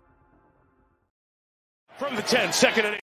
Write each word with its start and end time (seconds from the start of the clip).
From 1.98 2.16
the 2.16 2.22
10, 2.24 2.52
second 2.52 2.86
and 2.86 3.00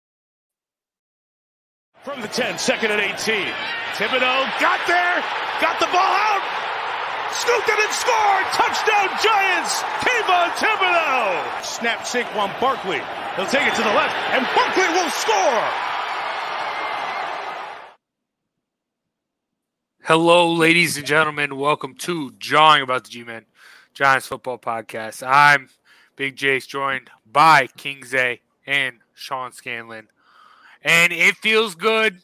From 2.04 2.20
the 2.20 2.26
10, 2.26 2.58
second 2.58 2.90
and 2.90 3.00
18. 3.00 3.14
Thibodeaux 3.94 4.50
got 4.58 4.80
there, 4.88 5.22
got 5.60 5.78
the 5.78 5.86
ball 5.86 6.02
out, 6.02 6.42
scooped 7.30 7.68
it 7.68 7.78
and 7.78 7.92
scored! 7.92 8.44
Touchdown 8.50 9.08
Giants! 9.22 9.82
Kayvon 10.02 10.50
Thibodeaux! 10.58 11.62
Snap 11.62 12.00
Saquon 12.00 12.60
Barkley. 12.60 13.00
He'll 13.36 13.46
take 13.46 13.68
it 13.68 13.76
to 13.76 13.82
the 13.82 13.94
left, 13.94 14.16
and 14.32 14.44
Barkley 14.52 14.88
will 14.88 15.10
score! 15.10 15.64
Hello, 20.02 20.52
ladies 20.52 20.96
and 20.96 21.06
gentlemen. 21.06 21.56
Welcome 21.56 21.94
to 21.98 22.32
Jawing 22.32 22.82
About 22.82 23.04
the 23.04 23.10
G-Men 23.10 23.44
Giants 23.94 24.26
Football 24.26 24.58
Podcast. 24.58 25.24
I'm 25.24 25.68
Big 26.16 26.34
Jace, 26.34 26.66
joined 26.66 27.10
by 27.24 27.68
King 27.76 28.04
Zay 28.04 28.40
and 28.66 28.96
Sean 29.14 29.52
Scanlon. 29.52 30.08
And 30.84 31.12
it 31.12 31.36
feels 31.36 31.74
good. 31.74 32.22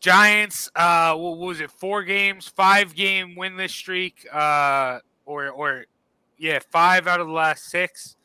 Giants, 0.00 0.70
uh, 0.76 1.14
what 1.14 1.38
was 1.38 1.60
it? 1.60 1.70
Four 1.70 2.02
games, 2.02 2.46
five 2.46 2.94
game 2.94 3.36
winless 3.38 3.70
streak, 3.70 4.26
uh, 4.32 4.98
or 5.24 5.48
or 5.48 5.86
yeah, 6.36 6.58
five 6.70 7.06
out 7.06 7.20
of 7.20 7.26
the 7.26 7.32
last 7.32 7.64
six. 7.64 8.16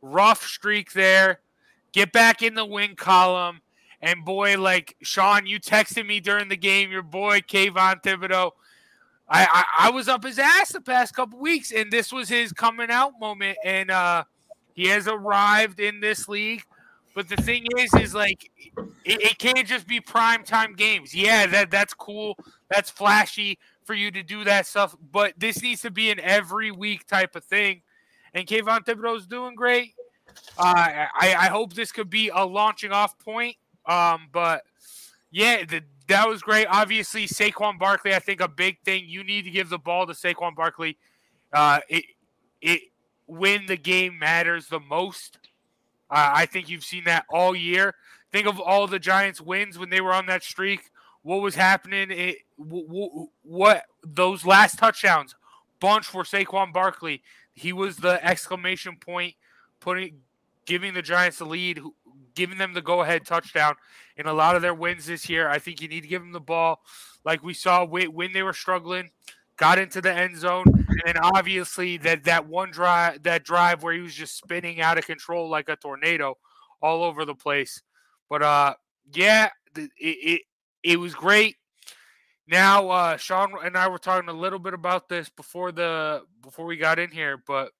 Rough 0.00 0.46
streak 0.46 0.92
there. 0.92 1.40
Get 1.92 2.12
back 2.12 2.42
in 2.42 2.54
the 2.54 2.64
win 2.64 2.94
column. 2.94 3.60
And 4.00 4.24
boy, 4.24 4.58
like 4.58 4.96
Sean, 5.02 5.46
you 5.46 5.58
texted 5.58 6.06
me 6.06 6.20
during 6.20 6.48
the 6.48 6.56
game, 6.56 6.90
your 6.90 7.02
boy 7.02 7.40
Kayvon 7.40 8.02
Thibodeaux. 8.02 8.52
I, 9.28 9.44
I, 9.44 9.88
I 9.88 9.90
was 9.90 10.08
up 10.08 10.24
his 10.24 10.38
ass 10.38 10.72
the 10.72 10.80
past 10.80 11.14
couple 11.14 11.38
weeks, 11.38 11.72
and 11.72 11.90
this 11.90 12.12
was 12.12 12.28
his 12.28 12.52
coming 12.52 12.90
out 12.90 13.20
moment. 13.20 13.58
And 13.64 13.90
uh, 13.90 14.24
he 14.72 14.86
has 14.86 15.08
arrived 15.08 15.80
in 15.80 16.00
this 16.00 16.28
league. 16.28 16.62
But 17.14 17.28
the 17.28 17.36
thing 17.36 17.66
is, 17.78 17.92
is 17.94 18.14
like 18.14 18.50
it, 19.04 19.20
it 19.20 19.38
can't 19.38 19.66
just 19.66 19.86
be 19.86 20.00
prime 20.00 20.44
time 20.44 20.74
games. 20.74 21.14
Yeah, 21.14 21.46
that 21.46 21.70
that's 21.70 21.94
cool. 21.94 22.36
That's 22.70 22.90
flashy 22.90 23.58
for 23.84 23.94
you 23.94 24.10
to 24.10 24.22
do 24.22 24.44
that 24.44 24.66
stuff. 24.66 24.96
But 25.12 25.34
this 25.36 25.62
needs 25.62 25.82
to 25.82 25.90
be 25.90 26.10
an 26.10 26.20
every 26.20 26.70
week 26.70 27.06
type 27.06 27.34
of 27.34 27.44
thing. 27.44 27.82
And 28.34 28.46
Kayvon 28.46 28.84
Thibodeaux's 28.84 29.26
doing 29.26 29.54
great. 29.54 29.94
Uh, 30.58 31.06
I, 31.14 31.34
I 31.34 31.46
hope 31.46 31.72
this 31.72 31.90
could 31.90 32.10
be 32.10 32.28
a 32.28 32.44
launching 32.44 32.92
off 32.92 33.18
point. 33.18 33.56
Um, 33.86 34.28
but 34.32 34.62
yeah, 35.30 35.64
the, 35.64 35.82
that 36.08 36.28
was 36.28 36.42
great. 36.42 36.66
Obviously, 36.68 37.26
Saquon 37.26 37.78
Barkley, 37.78 38.14
I 38.14 38.18
think 38.18 38.40
a 38.40 38.48
big 38.48 38.80
thing. 38.84 39.04
You 39.06 39.24
need 39.24 39.42
to 39.44 39.50
give 39.50 39.68
the 39.68 39.78
ball 39.78 40.06
to 40.06 40.12
Saquon 40.12 40.54
Barkley. 40.54 40.98
Uh, 41.52 41.80
it 41.88 42.04
it 42.60 42.82
when 43.26 43.66
the 43.66 43.76
game 43.76 44.18
matters 44.18 44.68
the 44.68 44.80
most. 44.80 45.38
Uh, 46.10 46.30
I 46.34 46.46
think 46.46 46.68
you've 46.68 46.84
seen 46.84 47.04
that 47.04 47.26
all 47.30 47.54
year. 47.54 47.94
Think 48.32 48.46
of 48.46 48.60
all 48.60 48.86
the 48.86 48.98
Giants' 48.98 49.40
wins 49.40 49.78
when 49.78 49.90
they 49.90 50.00
were 50.00 50.12
on 50.12 50.26
that 50.26 50.42
streak. 50.42 50.90
What 51.22 51.42
was 51.42 51.54
happening? 51.54 52.10
It, 52.10 52.38
what, 52.56 53.28
what 53.42 53.82
those 54.04 54.46
last 54.46 54.78
touchdowns, 54.78 55.34
bunch 55.80 56.06
for 56.06 56.22
Saquon 56.22 56.72
Barkley. 56.72 57.22
He 57.54 57.72
was 57.72 57.96
the 57.96 58.24
exclamation 58.24 58.96
point, 58.96 59.34
putting, 59.80 60.18
giving 60.64 60.94
the 60.94 61.02
Giants 61.02 61.38
the 61.38 61.44
lead, 61.44 61.80
giving 62.34 62.58
them 62.58 62.72
the 62.72 62.82
go-ahead 62.82 63.26
touchdown 63.26 63.74
in 64.16 64.26
a 64.26 64.32
lot 64.32 64.56
of 64.56 64.62
their 64.62 64.74
wins 64.74 65.06
this 65.06 65.28
year. 65.28 65.48
I 65.48 65.58
think 65.58 65.80
you 65.80 65.88
need 65.88 66.02
to 66.02 66.08
give 66.08 66.22
them 66.22 66.32
the 66.32 66.40
ball, 66.40 66.82
like 67.24 67.42
we 67.42 67.54
saw 67.54 67.84
when 67.84 68.32
they 68.32 68.42
were 68.42 68.52
struggling 68.52 69.10
got 69.58 69.78
into 69.78 70.00
the 70.00 70.12
end 70.12 70.38
zone, 70.38 70.64
and 70.66 71.02
then 71.04 71.18
obviously 71.18 71.98
that 71.98 72.24
that 72.24 72.46
one 72.46 72.70
drive 72.70 73.22
that 73.24 73.44
drive 73.44 73.82
where 73.82 73.92
he 73.92 74.00
was 74.00 74.14
just 74.14 74.36
spinning 74.36 74.80
out 74.80 74.98
of 74.98 75.06
control 75.06 75.48
like 75.48 75.68
a 75.68 75.76
tornado 75.76 76.36
all 76.80 77.04
over 77.04 77.24
the 77.24 77.34
place. 77.34 77.82
But 78.30 78.42
uh, 78.42 78.74
yeah, 79.12 79.50
it 79.76 79.90
it, 79.98 80.42
it 80.82 81.00
was 81.00 81.14
great. 81.14 81.56
Now, 82.46 82.88
uh, 82.88 83.16
Sean 83.18 83.52
and 83.62 83.76
I 83.76 83.88
were 83.88 83.98
talking 83.98 84.30
a 84.30 84.32
little 84.32 84.58
bit 84.58 84.72
about 84.72 85.08
this 85.08 85.28
before 85.28 85.70
the 85.70 86.22
before 86.42 86.64
we 86.64 86.78
got 86.78 86.98
in 86.98 87.10
here, 87.10 87.42
but 87.46 87.72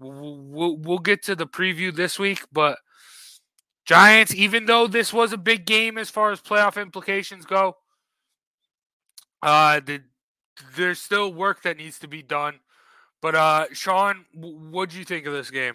we'll, 0.00 0.76
we'll 0.78 0.98
get 0.98 1.22
to 1.24 1.36
the 1.36 1.46
preview 1.46 1.94
this 1.94 2.18
week. 2.18 2.44
But 2.52 2.78
Giants, 3.84 4.34
even 4.34 4.66
though 4.66 4.88
this 4.88 5.12
was 5.12 5.32
a 5.32 5.38
big 5.38 5.64
game 5.64 5.96
as 5.96 6.10
far 6.10 6.32
as 6.32 6.40
playoff 6.40 6.80
implications 6.80 7.44
go, 7.44 7.76
uh, 9.42 9.80
the 9.80 10.02
there's 10.76 10.98
still 10.98 11.32
work 11.32 11.62
that 11.62 11.76
needs 11.76 11.98
to 12.00 12.08
be 12.08 12.22
done. 12.22 12.60
But 13.20 13.34
uh, 13.34 13.66
Sean, 13.72 14.24
what 14.32 14.90
do 14.90 14.98
you 14.98 15.04
think 15.04 15.26
of 15.26 15.32
this 15.32 15.50
game? 15.50 15.74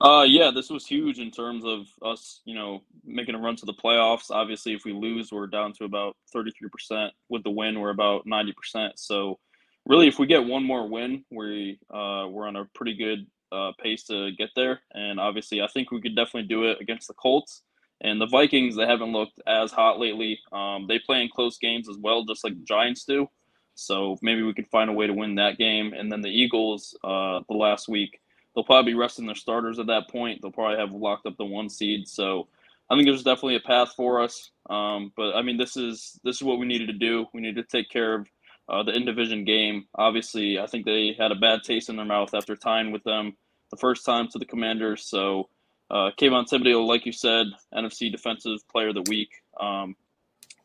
Uh, 0.00 0.22
yeah, 0.22 0.50
this 0.50 0.68
was 0.68 0.86
huge 0.86 1.18
in 1.18 1.30
terms 1.30 1.64
of 1.64 1.86
us, 2.02 2.40
you 2.44 2.54
know, 2.54 2.82
making 3.06 3.34
a 3.34 3.38
run 3.38 3.56
to 3.56 3.64
the 3.64 3.72
playoffs. 3.72 4.30
Obviously, 4.30 4.74
if 4.74 4.84
we 4.84 4.92
lose, 4.92 5.32
we're 5.32 5.46
down 5.46 5.72
to 5.72 5.84
about 5.84 6.16
33%. 6.34 7.10
With 7.30 7.42
the 7.42 7.50
win, 7.50 7.80
we're 7.80 7.90
about 7.90 8.26
90%. 8.26 8.92
So, 8.96 9.38
really, 9.86 10.06
if 10.06 10.18
we 10.18 10.26
get 10.26 10.44
one 10.44 10.62
more 10.62 10.86
win, 10.86 11.24
we 11.30 11.78
uh, 11.90 12.26
we're 12.28 12.46
on 12.46 12.56
a 12.56 12.66
pretty 12.74 12.94
good 12.94 13.26
uh, 13.50 13.72
pace 13.82 14.04
to 14.04 14.32
get 14.32 14.50
there. 14.54 14.80
And 14.92 15.18
obviously, 15.18 15.62
I 15.62 15.68
think 15.68 15.90
we 15.90 16.02
could 16.02 16.16
definitely 16.16 16.48
do 16.48 16.64
it 16.64 16.80
against 16.80 17.08
the 17.08 17.14
Colts. 17.14 17.62
And 18.00 18.20
the 18.20 18.26
Vikings, 18.26 18.76
they 18.76 18.86
haven't 18.86 19.12
looked 19.12 19.40
as 19.46 19.72
hot 19.72 19.98
lately. 19.98 20.38
Um, 20.52 20.86
they 20.88 20.98
play 20.98 21.22
in 21.22 21.28
close 21.28 21.58
games 21.58 21.88
as 21.88 21.96
well, 21.96 22.24
just 22.24 22.44
like 22.44 22.54
the 22.54 22.64
Giants 22.64 23.04
do. 23.04 23.28
So 23.74 24.18
maybe 24.22 24.42
we 24.42 24.54
could 24.54 24.68
find 24.68 24.90
a 24.90 24.92
way 24.92 25.06
to 25.06 25.12
win 25.12 25.36
that 25.36 25.58
game. 25.58 25.92
And 25.92 26.10
then 26.10 26.20
the 26.20 26.28
Eagles, 26.28 26.96
uh, 27.02 27.40
the 27.48 27.56
last 27.56 27.88
week, 27.88 28.20
they'll 28.54 28.64
probably 28.64 28.92
be 28.92 28.98
resting 28.98 29.26
their 29.26 29.34
starters 29.34 29.78
at 29.78 29.86
that 29.86 30.08
point. 30.10 30.42
They'll 30.42 30.52
probably 30.52 30.78
have 30.78 30.92
locked 30.92 31.26
up 31.26 31.36
the 31.36 31.44
one 31.44 31.68
seed. 31.68 32.06
So 32.08 32.48
I 32.90 32.94
think 32.94 33.06
there's 33.06 33.24
definitely 33.24 33.56
a 33.56 33.60
path 33.60 33.92
for 33.96 34.22
us. 34.22 34.50
Um, 34.68 35.12
but 35.16 35.34
I 35.34 35.42
mean, 35.42 35.56
this 35.56 35.76
is 35.76 36.18
this 36.24 36.36
is 36.36 36.42
what 36.42 36.58
we 36.58 36.66
needed 36.66 36.86
to 36.86 36.92
do. 36.92 37.26
We 37.32 37.40
need 37.40 37.56
to 37.56 37.64
take 37.64 37.90
care 37.90 38.14
of 38.14 38.28
uh, 38.68 38.82
the 38.82 38.92
in 38.92 39.04
division 39.04 39.44
game. 39.44 39.86
Obviously, 39.94 40.58
I 40.58 40.66
think 40.66 40.84
they 40.84 41.14
had 41.18 41.32
a 41.32 41.36
bad 41.36 41.62
taste 41.64 41.88
in 41.88 41.96
their 41.96 42.04
mouth 42.04 42.34
after 42.34 42.56
tying 42.56 42.92
with 42.92 43.04
them 43.04 43.36
the 43.70 43.76
first 43.76 44.04
time 44.04 44.28
to 44.28 44.38
the 44.38 44.44
Commanders. 44.44 45.06
So 45.06 45.48
uh, 45.90 46.10
Kayvon 46.18 46.46
Thibodeaux, 46.48 46.86
like 46.86 47.06
you 47.06 47.12
said, 47.12 47.46
NFC 47.74 48.10
Defensive 48.10 48.66
Player 48.68 48.88
of 48.88 48.94
the 48.94 49.04
Week, 49.08 49.30
um, 49.60 49.96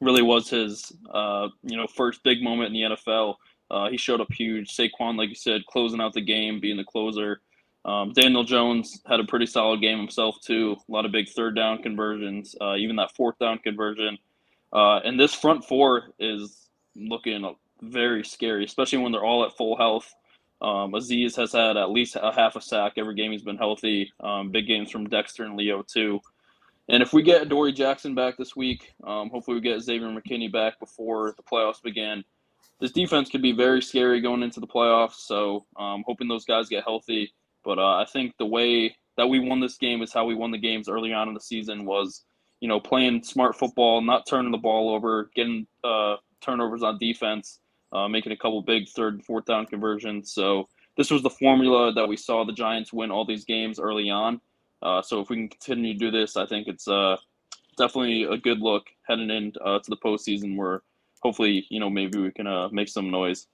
really 0.01 0.21
was 0.21 0.50
his 0.50 0.92
uh, 1.12 1.50
you 1.63 1.77
know 1.77 1.88
first 1.88 2.24
big 2.24 2.42
moment 2.42 2.68
in 2.68 2.74
the 2.74 2.95
NFL. 2.95 3.36
Uh, 3.71 3.89
he 3.89 3.98
showed 3.98 4.21
up 4.21 4.31
huge. 4.31 4.75
Saquon, 4.75 5.18
like 5.18 5.30
you 5.30 5.36
said, 5.36 5.66
closing 5.68 6.01
out 6.01 6.13
the 6.13 6.21
game, 6.21 6.60
being 6.60 6.77
the 6.77 6.83
closer. 6.83 7.42
Um, 7.86 8.13
Daniel 8.13 8.44
Jones 8.44 9.01
had 9.07 9.19
a 9.19 9.24
pretty 9.24 9.45
solid 9.45 9.81
game 9.81 9.98
himself 9.98 10.36
too. 10.42 10.75
A 10.88 10.92
lot 10.92 11.06
of 11.06 11.12
big 11.12 11.30
third 11.30 11.56
down 11.56 11.81
conversions, 11.81 12.56
uh, 12.60 12.75
even 12.75 12.95
that 12.98 13.16
fourth 13.16 13.38
down 13.39 13.60
conversion. 13.60 14.18
Uh, 14.74 14.98
and 15.00 15.19
this 15.19 15.33
front 15.33 15.66
four 15.66 16.10
is 16.19 16.69
looking 16.95 17.56
very 17.81 18.24
scary, 18.24 18.66
especially 18.66 19.00
when 19.00 19.12
they're 19.12 19.24
all 19.24 19.45
at 19.45 19.56
full 19.56 19.77
health. 19.77 20.13
Um, 20.61 20.91
Azeez 20.91 21.35
has 21.38 21.53
had 21.53 21.77
at 21.77 21.91
least 21.91 22.17
a 22.21 22.31
half 22.33 22.56
a 22.56 22.61
sack 22.61 22.94
every 22.97 23.15
game 23.15 23.31
he's 23.31 23.44
been 23.44 23.57
healthy. 23.57 24.11
Um, 24.19 24.51
big 24.51 24.67
games 24.67 24.91
from 24.91 25.07
Dexter 25.07 25.45
and 25.45 25.56
Leo 25.56 25.83
too. 25.83 26.19
And 26.89 27.03
if 27.03 27.13
we 27.13 27.21
get 27.21 27.44
Adoree' 27.44 27.71
Jackson 27.71 28.15
back 28.15 28.35
this 28.35 28.56
week, 28.56 28.94
um, 29.03 29.29
hopefully 29.29 29.56
we 29.56 29.61
get 29.61 29.81
Xavier 29.81 30.07
McKinney 30.07 30.51
back 30.51 30.79
before 30.79 31.33
the 31.38 31.44
playoffs 31.44 31.81
begin. 31.81 32.23
This 32.79 32.91
defense 32.91 33.29
could 33.29 33.41
be 33.41 33.51
very 33.51 33.81
scary 33.81 34.21
going 34.21 34.41
into 34.41 34.59
the 34.59 34.67
playoffs. 34.67 35.15
So 35.15 35.65
um, 35.77 36.03
hoping 36.07 36.27
those 36.27 36.45
guys 36.45 36.67
get 36.67 36.83
healthy. 36.83 37.31
But 37.63 37.77
uh, 37.77 37.97
I 37.97 38.06
think 38.11 38.35
the 38.38 38.45
way 38.45 38.95
that 39.17 39.27
we 39.27 39.39
won 39.39 39.59
this 39.59 39.77
game 39.77 40.01
is 40.01 40.11
how 40.11 40.25
we 40.25 40.33
won 40.33 40.51
the 40.51 40.57
games 40.57 40.89
early 40.89 41.13
on 41.13 41.27
in 41.27 41.33
the 41.33 41.41
season 41.41 41.85
was, 41.85 42.23
you 42.59 42.67
know, 42.67 42.79
playing 42.79 43.21
smart 43.23 43.56
football, 43.56 44.01
not 44.01 44.25
turning 44.25 44.51
the 44.51 44.57
ball 44.57 44.94
over, 44.94 45.29
getting 45.35 45.67
uh, 45.83 46.15
turnovers 46.41 46.83
on 46.83 46.97
defense, 46.97 47.59
uh, 47.91 48.07
making 48.07 48.31
a 48.31 48.38
couple 48.38 48.62
big 48.62 48.88
third 48.89 49.15
and 49.15 49.25
fourth 49.25 49.45
down 49.45 49.65
conversions. 49.65 50.31
So 50.31 50.68
this 50.97 51.09
was 51.12 51.21
the 51.21 51.30
formula 51.30 51.94
that 51.94 52.07
we 52.07 52.18
saw 52.18 52.44
the 52.44 52.53
Giants 52.53 52.91
win 52.91 53.12
all 53.12 53.25
these 53.25 53.45
games 53.45 53.80
early 53.80 54.09
on. 54.09 54.41
Uh, 54.81 55.01
so 55.01 55.19
if 55.19 55.30
we 55.30 55.36
can 55.38 55.50
continue 55.50 55.94
to 55.94 56.00
do 56.00 56.12
this, 56.12 56.38
I 56.38 56.45
think 56.45 56.68
it's 56.68 56.88
uh, 56.88 57.18
definitely 57.77 58.24
a 58.24 58.38
good 58.38 58.59
look 58.59 58.88
heading 59.07 59.30
into 59.30 59.59
uh, 59.62 59.80
the 59.88 59.97
postseason 59.97 60.56
where 60.56 60.83
hopefully, 61.21 61.65
you 61.69 61.80
know, 61.80 61.89
maybe 61.89 62.19
we 62.19 62.31
can 62.31 62.47
uh, 62.47 62.69
make 62.69 62.89
some 62.89 63.12
noise. 63.12 63.47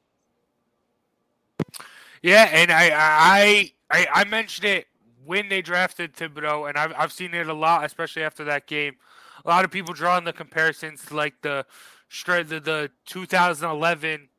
Yeah, 2.22 2.50
and 2.52 2.72
I, 2.72 3.72
I 3.92 4.08
I 4.12 4.24
mentioned 4.24 4.66
it 4.66 4.88
when 5.26 5.48
they 5.48 5.62
drafted 5.62 6.16
Thibodeaux, 6.16 6.68
and 6.68 6.78
I've 6.78 6.94
I've 6.98 7.12
seen 7.12 7.34
it 7.34 7.48
a 7.48 7.54
lot, 7.54 7.86
especially 7.86 8.24
after 8.24 8.44
that 8.46 8.66
game. 8.66 8.96
A 9.46 9.50
lot 9.50 9.64
of 9.64 9.70
people 9.70 9.94
drawing 9.94 10.24
the 10.24 10.34
comparisons 10.34 11.06
to 11.06 11.16
like 11.16 11.40
the 11.42 11.66
straight 12.16 12.50
the, 12.50 12.60
the 12.60 12.92
2011 13.06 14.30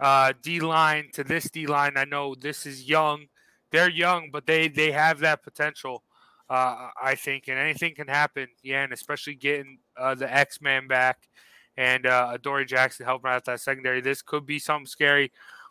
uh, 0.00 0.32
D 0.42 0.60
line 0.60 1.10
to 1.12 1.24
this 1.24 1.50
D 1.50 1.66
line. 1.66 1.96
I 1.96 2.04
know 2.04 2.34
this 2.34 2.66
is 2.66 2.88
young; 2.88 3.26
they're 3.70 3.90
young, 3.90 4.30
but 4.32 4.46
they 4.46 4.68
they 4.68 4.92
have 4.92 5.20
that 5.20 5.42
potential. 5.42 6.02
Uh, 6.50 6.88
I 7.02 7.14
think, 7.14 7.48
and 7.48 7.58
anything 7.58 7.94
can 7.94 8.08
happen. 8.08 8.48
Yeah, 8.62 8.84
and 8.84 8.92
especially 8.92 9.34
getting 9.34 9.80
uh, 9.98 10.14
the 10.14 10.32
X 10.32 10.62
Man 10.62 10.86
back 10.86 11.28
and 11.76 12.06
uh, 12.06 12.30
Adoree' 12.32 12.64
Jackson 12.64 13.06
helping 13.06 13.30
out 13.30 13.44
that 13.44 13.60
secondary. 13.60 14.00
This 14.00 14.20
could 14.20 14.44
be 14.44 14.58
something 14.58 14.86
scary. 14.86 15.30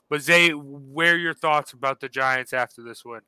But 0.09 0.21
Zay, 0.21 0.51
where 0.51 1.13
are 1.13 1.17
your 1.17 1.33
thoughts 1.33 1.73
about 1.73 1.99
the 1.99 2.07
Giants 2.07 2.53
after 2.53 2.81
this 2.81 3.03
win? 3.03 3.21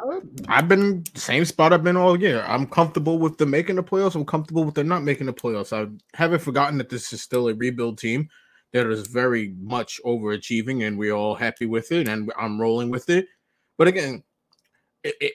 Oh. 0.00 0.22
I've 0.48 0.68
been 0.68 1.04
same 1.14 1.44
spot 1.44 1.72
I've 1.72 1.84
been 1.84 1.96
all 1.96 2.18
year. 2.18 2.44
I'm 2.46 2.66
comfortable 2.66 3.18
with 3.18 3.36
them 3.38 3.50
making 3.50 3.76
the 3.76 3.82
playoffs. 3.82 4.14
I'm 4.14 4.24
comfortable 4.24 4.64
with 4.64 4.74
them 4.74 4.88
not 4.88 5.02
making 5.02 5.26
the 5.26 5.32
playoffs. 5.32 5.72
I 5.72 5.90
haven't 6.16 6.40
forgotten 6.40 6.78
that 6.78 6.88
this 6.88 7.12
is 7.12 7.20
still 7.20 7.48
a 7.48 7.54
rebuild 7.54 7.98
team 7.98 8.28
that 8.72 8.86
is 8.86 9.06
very 9.06 9.54
much 9.60 10.00
overachieving, 10.04 10.86
and 10.86 10.98
we're 10.98 11.12
all 11.12 11.34
happy 11.34 11.66
with 11.66 11.92
it, 11.92 12.08
and 12.08 12.32
I'm 12.38 12.60
rolling 12.60 12.90
with 12.90 13.10
it. 13.10 13.26
But 13.76 13.88
again, 13.88 14.22
it, 15.04 15.14
it 15.20 15.32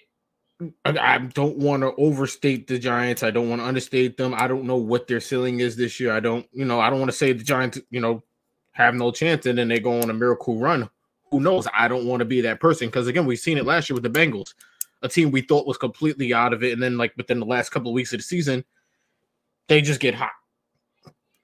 I 0.85 1.19
don't 1.19 1.57
want 1.57 1.83
to 1.83 1.93
overstate 1.97 2.67
the 2.67 2.79
Giants. 2.79 3.21
I 3.21 3.29
don't 3.29 3.49
want 3.49 3.61
to 3.61 3.67
understate 3.67 4.17
them. 4.17 4.33
I 4.33 4.47
don't 4.47 4.63
know 4.63 4.77
what 4.77 5.07
their 5.07 5.19
ceiling 5.19 5.59
is 5.59 5.75
this 5.75 5.99
year. 5.99 6.11
I 6.11 6.19
don't, 6.19 6.47
you 6.51 6.65
know, 6.65 6.79
I 6.79 6.89
don't 6.89 6.99
want 6.99 7.11
to 7.11 7.17
say 7.17 7.31
the 7.31 7.43
Giants, 7.43 7.79
you 7.91 8.01
know, 8.01 8.23
have 8.71 8.95
no 8.95 9.11
chance 9.11 9.45
and 9.45 9.57
then 9.57 9.67
they 9.67 9.79
go 9.79 10.01
on 10.01 10.09
a 10.09 10.13
miracle 10.13 10.59
run. 10.59 10.89
Who 11.31 11.39
knows? 11.39 11.67
I 11.73 11.87
don't 11.87 12.05
want 12.05 12.21
to 12.21 12.25
be 12.25 12.41
that 12.41 12.59
person 12.59 12.87
because 12.87 13.07
again, 13.07 13.25
we've 13.25 13.39
seen 13.39 13.57
it 13.57 13.65
last 13.65 13.89
year 13.89 13.95
with 13.95 14.03
the 14.03 14.19
Bengals, 14.19 14.53
a 15.01 15.09
team 15.09 15.31
we 15.31 15.41
thought 15.41 15.67
was 15.67 15.77
completely 15.77 16.33
out 16.33 16.53
of 16.53 16.63
it, 16.63 16.73
and 16.73 16.81
then 16.81 16.97
like 16.97 17.13
within 17.17 17.39
the 17.39 17.45
last 17.45 17.69
couple 17.69 17.91
of 17.91 17.95
weeks 17.95 18.13
of 18.13 18.19
the 18.19 18.23
season, 18.23 18.63
they 19.67 19.81
just 19.81 19.99
get 19.99 20.15
hot 20.15 20.31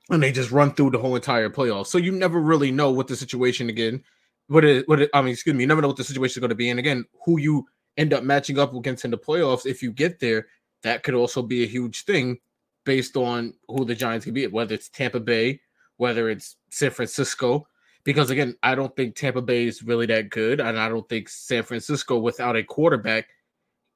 and 0.10 0.22
they 0.22 0.32
just 0.32 0.52
run 0.52 0.72
through 0.74 0.92
the 0.92 0.98
whole 0.98 1.16
entire 1.16 1.50
playoff. 1.50 1.88
So 1.88 1.98
you 1.98 2.12
never 2.12 2.40
really 2.40 2.72
know 2.72 2.92
what 2.92 3.08
the 3.08 3.16
situation 3.16 3.70
again, 3.70 4.04
what 4.48 4.66
it, 4.66 4.88
what 4.88 5.02
it, 5.02 5.10
I 5.14 5.22
mean, 5.22 5.34
excuse 5.34 5.56
me, 5.56 5.64
you 5.64 5.68
never 5.68 5.82
know 5.82 5.88
what 5.88 5.98
the 5.98 6.04
situation 6.04 6.34
is 6.34 6.40
going 6.40 6.50
to 6.50 6.56
be, 6.56 6.70
and 6.70 6.80
again, 6.80 7.06
who 7.26 7.40
you 7.40 7.66
end 7.98 8.14
up 8.14 8.24
matching 8.24 8.60
up 8.60 8.74
against 8.74 9.06
in 9.06 9.12
the 9.12 9.18
playoffs, 9.18 9.66
if 9.66 9.82
you 9.82 9.92
get 9.92 10.20
there, 10.20 10.48
that 10.84 11.04
could 11.04 11.14
also 11.14 11.42
be 11.42 11.64
a 11.64 11.68
huge 11.68 12.06
thing 12.06 12.38
based 12.86 13.16
on 13.16 13.54
who 13.68 13.86
the 13.86 13.96
Giants 13.96 14.26
can 14.26 14.34
be, 14.34 14.46
whether 14.48 14.76
it's 14.76 14.90
Tampa 14.90 15.20
Bay, 15.20 15.62
whether 15.98 16.30
it's 16.30 16.58
San 16.70 16.92
Francisco. 16.92 17.68
Because 18.04 18.30
again, 18.30 18.56
I 18.64 18.76
don't 18.76 18.96
think 18.96 19.16
Tampa 19.16 19.42
Bay 19.42 19.66
is 19.66 19.84
really 19.84 20.06
that 20.08 20.30
good, 20.30 20.60
and 20.60 20.78
I 20.78 20.90
don't 20.90 21.08
think 21.08 21.30
San 21.30 21.64
Francisco 21.64 22.18
without 22.18 22.56
a 22.56 22.64
quarterback, 22.64 23.28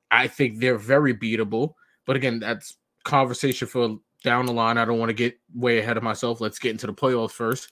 I 0.10 0.28
think 0.28 0.60
they're 0.60 0.78
very 0.78 1.14
beatable. 1.14 1.74
But 2.06 2.16
again, 2.16 2.40
that's 2.40 2.78
conversation 3.04 3.68
for 3.68 3.98
down 4.24 4.46
the 4.46 4.54
line. 4.54 4.78
I 4.78 4.86
don't 4.86 5.00
want 5.00 5.10
to 5.10 5.14
get 5.14 5.38
way 5.54 5.80
ahead 5.80 5.98
of 5.98 6.04
myself. 6.04 6.40
Let's 6.40 6.60
get 6.60 6.72
into 6.72 6.88
the 6.88 6.94
playoffs 6.94 7.32
first. 7.32 7.72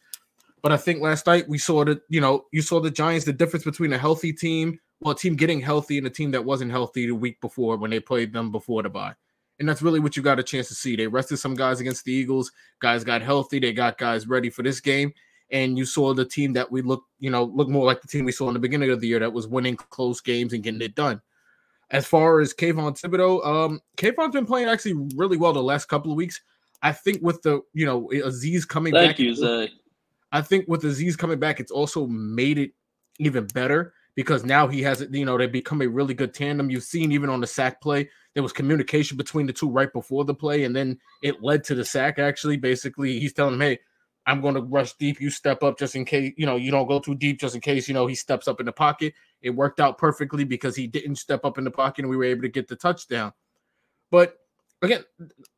But 0.61 0.71
I 0.71 0.77
think 0.77 1.01
last 1.01 1.27
night 1.27 1.47
we 1.47 1.57
saw 1.57 1.85
that, 1.85 2.01
you 2.09 2.19
know, 2.19 2.45
you 2.51 2.61
saw 2.61 2.79
the 2.79 2.91
Giants, 2.91 3.25
the 3.25 3.33
difference 3.33 3.63
between 3.63 3.93
a 3.93 3.97
healthy 3.97 4.33
team 4.33 4.79
well, 5.01 5.13
a 5.13 5.17
team 5.17 5.35
getting 5.35 5.61
healthy 5.61 5.97
and 5.97 6.07
a 6.07 6.09
team 6.09 6.31
that 6.31 6.45
wasn't 6.45 6.71
healthy 6.71 7.07
the 7.07 7.15
week 7.15 7.41
before 7.41 7.77
when 7.77 7.91
they 7.91 7.99
played 7.99 8.33
them 8.33 8.51
before 8.51 8.83
the 8.83 8.89
bye. 8.89 9.13
And 9.59 9.67
that's 9.67 9.81
really 9.81 9.99
what 9.99 10.17
you 10.17 10.23
got 10.23 10.39
a 10.39 10.43
chance 10.43 10.67
to 10.69 10.75
see. 10.75 10.95
They 10.95 11.07
rested 11.07 11.37
some 11.37 11.55
guys 11.55 11.79
against 11.79 12.03
the 12.03 12.11
Eagles. 12.11 12.51
Guys 12.81 13.03
got 13.03 13.21
healthy. 13.21 13.59
They 13.59 13.71
got 13.71 13.97
guys 13.97 14.27
ready 14.27 14.49
for 14.49 14.63
this 14.63 14.81
game. 14.81 15.13
And 15.51 15.77
you 15.77 15.85
saw 15.85 16.13
the 16.13 16.25
team 16.25 16.53
that 16.53 16.71
we 16.71 16.81
look, 16.81 17.03
you 17.19 17.29
know, 17.29 17.43
look 17.43 17.69
more 17.69 17.85
like 17.85 18.01
the 18.01 18.07
team 18.07 18.25
we 18.25 18.31
saw 18.31 18.47
in 18.47 18.53
the 18.53 18.59
beginning 18.59 18.89
of 18.89 18.99
the 18.99 19.07
year 19.07 19.19
that 19.19 19.33
was 19.33 19.47
winning 19.47 19.75
close 19.75 20.21
games 20.21 20.53
and 20.53 20.63
getting 20.63 20.81
it 20.81 20.95
done. 20.95 21.21
As 21.91 22.07
far 22.07 22.39
as 22.39 22.53
Kayvon 22.53 22.99
Thibodeaux, 22.99 23.45
um, 23.45 23.79
Kayvon's 23.95 24.33
been 24.33 24.47
playing 24.47 24.67
actually 24.67 24.95
really 25.15 25.37
well 25.37 25.53
the 25.53 25.61
last 25.61 25.85
couple 25.85 26.11
of 26.11 26.17
weeks. 26.17 26.41
I 26.81 26.91
think 26.91 27.21
with 27.21 27.41
the, 27.43 27.61
you 27.73 27.85
know, 27.85 28.09
Azeez 28.11 28.67
coming 28.67 28.93
Thank 28.93 29.11
back. 29.11 29.19
you, 29.19 29.35
Zay. 29.35 29.71
I 30.31 30.41
think 30.41 30.65
with 30.67 30.81
Azeez 30.81 31.17
coming 31.17 31.39
back, 31.39 31.59
it's 31.59 31.71
also 31.71 32.07
made 32.07 32.57
it 32.57 32.71
even 33.19 33.45
better 33.47 33.93
because 34.15 34.43
now 34.43 34.67
he 34.67 34.81
has, 34.81 35.01
it. 35.01 35.13
you 35.13 35.25
know, 35.25 35.37
they 35.37 35.47
become 35.47 35.81
a 35.81 35.87
really 35.87 36.13
good 36.13 36.33
tandem. 36.33 36.71
You've 36.71 36.83
seen 36.83 37.11
even 37.11 37.29
on 37.29 37.39
the 37.39 37.47
sack 37.47 37.81
play, 37.81 38.09
there 38.33 38.43
was 38.43 38.53
communication 38.53 39.17
between 39.17 39.45
the 39.45 39.53
two 39.53 39.69
right 39.69 39.91
before 39.91 40.25
the 40.25 40.33
play, 40.33 40.63
and 40.63 40.75
then 40.75 40.99
it 41.23 41.41
led 41.41 41.63
to 41.65 41.75
the 41.75 41.85
sack. 41.85 42.19
Actually, 42.19 42.57
basically, 42.57 43.19
he's 43.19 43.33
telling 43.33 43.55
him, 43.55 43.61
"Hey, 43.61 43.79
I'm 44.27 44.41
going 44.41 44.55
to 44.55 44.61
rush 44.61 44.93
deep. 44.93 45.21
You 45.21 45.29
step 45.29 45.63
up 45.63 45.77
just 45.77 45.95
in 45.95 46.05
case, 46.05 46.33
you 46.37 46.45
know, 46.45 46.55
you 46.55 46.71
don't 46.71 46.87
go 46.87 46.99
too 46.99 47.15
deep 47.15 47.39
just 47.39 47.55
in 47.55 47.61
case, 47.61 47.87
you 47.87 47.93
know, 47.93 48.07
he 48.07 48.15
steps 48.15 48.47
up 48.47 48.59
in 48.59 48.65
the 48.65 48.71
pocket. 48.71 49.13
It 49.41 49.51
worked 49.51 49.79
out 49.79 49.97
perfectly 49.97 50.43
because 50.43 50.75
he 50.75 50.87
didn't 50.87 51.17
step 51.17 51.45
up 51.45 51.57
in 51.57 51.63
the 51.63 51.71
pocket 51.71 52.03
and 52.03 52.09
we 52.09 52.17
were 52.17 52.23
able 52.23 52.41
to 52.41 52.49
get 52.49 52.67
the 52.67 52.75
touchdown. 52.75 53.33
But 54.11 54.37
again, 54.81 55.03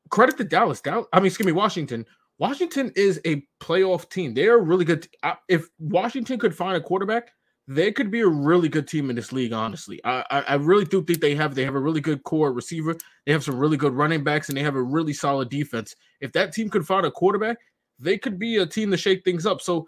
credit 0.09 0.38
to 0.38 0.43
Dallas. 0.43 0.81
Dallas 0.81 1.07
I 1.13 1.19
mean, 1.19 1.27
excuse 1.27 1.45
me, 1.45 1.51
Washington. 1.51 2.05
Washington 2.39 2.91
is 2.95 3.19
a 3.25 3.43
playoff 3.59 4.09
team. 4.09 4.33
They 4.33 4.47
are 4.47 4.59
really 4.59 4.86
good. 4.86 5.07
If 5.47 5.69
Washington 5.79 6.38
could 6.38 6.55
find 6.55 6.77
a 6.77 6.81
quarterback, 6.81 7.31
they 7.67 7.91
could 7.91 8.09
be 8.09 8.21
a 8.21 8.27
really 8.27 8.69
good 8.69 8.88
team 8.88 9.09
in 9.09 9.15
this 9.15 9.33
league. 9.33 9.53
Honestly, 9.53 10.00
I, 10.05 10.24
I, 10.29 10.41
I 10.41 10.53
really 10.55 10.86
do 10.86 11.03
think 11.03 11.19
they 11.19 11.36
have 11.36 11.53
they 11.53 11.65
have 11.65 11.75
a 11.75 11.79
really 11.79 12.00
good 12.00 12.24
core 12.24 12.53
receiver. 12.53 12.95
They 13.25 13.31
have 13.33 13.43
some 13.43 13.57
really 13.57 13.75
good 13.75 13.93
running 13.93 14.24
backs, 14.24 14.47
and 14.47 14.57
they 14.57 14.63
have 14.63 14.75
a 14.75 14.81
really 14.81 15.13
solid 15.13 15.50
defense. 15.50 15.95
If 16.21 16.31
that 16.33 16.53
team 16.53 16.69
could 16.69 16.88
find 16.88 17.05
a 17.05 17.12
quarterback, 17.12 17.57
they 17.99 18.17
could 18.17 18.37
be 18.37 18.57
a 18.57 18.65
team 18.65 18.91
to 18.91 18.97
shake 18.97 19.23
things 19.23 19.45
up. 19.45 19.61
So 19.61 19.87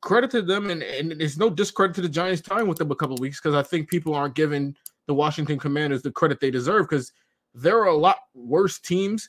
credit 0.00 0.30
to 0.32 0.42
them, 0.42 0.70
and 0.70 0.82
and 0.82 1.12
it's 1.20 1.36
no 1.36 1.50
discredit 1.50 1.94
to 1.96 2.02
the 2.02 2.08
Giants 2.08 2.42
time 2.42 2.68
with 2.68 2.78
them 2.78 2.90
a 2.90 2.96
couple 2.96 3.16
weeks 3.16 3.40
because 3.40 3.54
I 3.54 3.62
think 3.62 3.88
people 3.88 4.14
aren't 4.14 4.34
giving 4.34 4.74
the 5.06 5.14
Washington 5.14 5.58
Commanders 5.58 6.02
the 6.02 6.10
credit 6.10 6.40
they 6.40 6.50
deserve 6.50 6.88
because 6.88 7.12
there 7.54 7.78
are 7.78 7.86
a 7.86 7.96
lot 7.96 8.18
worse 8.34 8.78
teams 8.78 9.28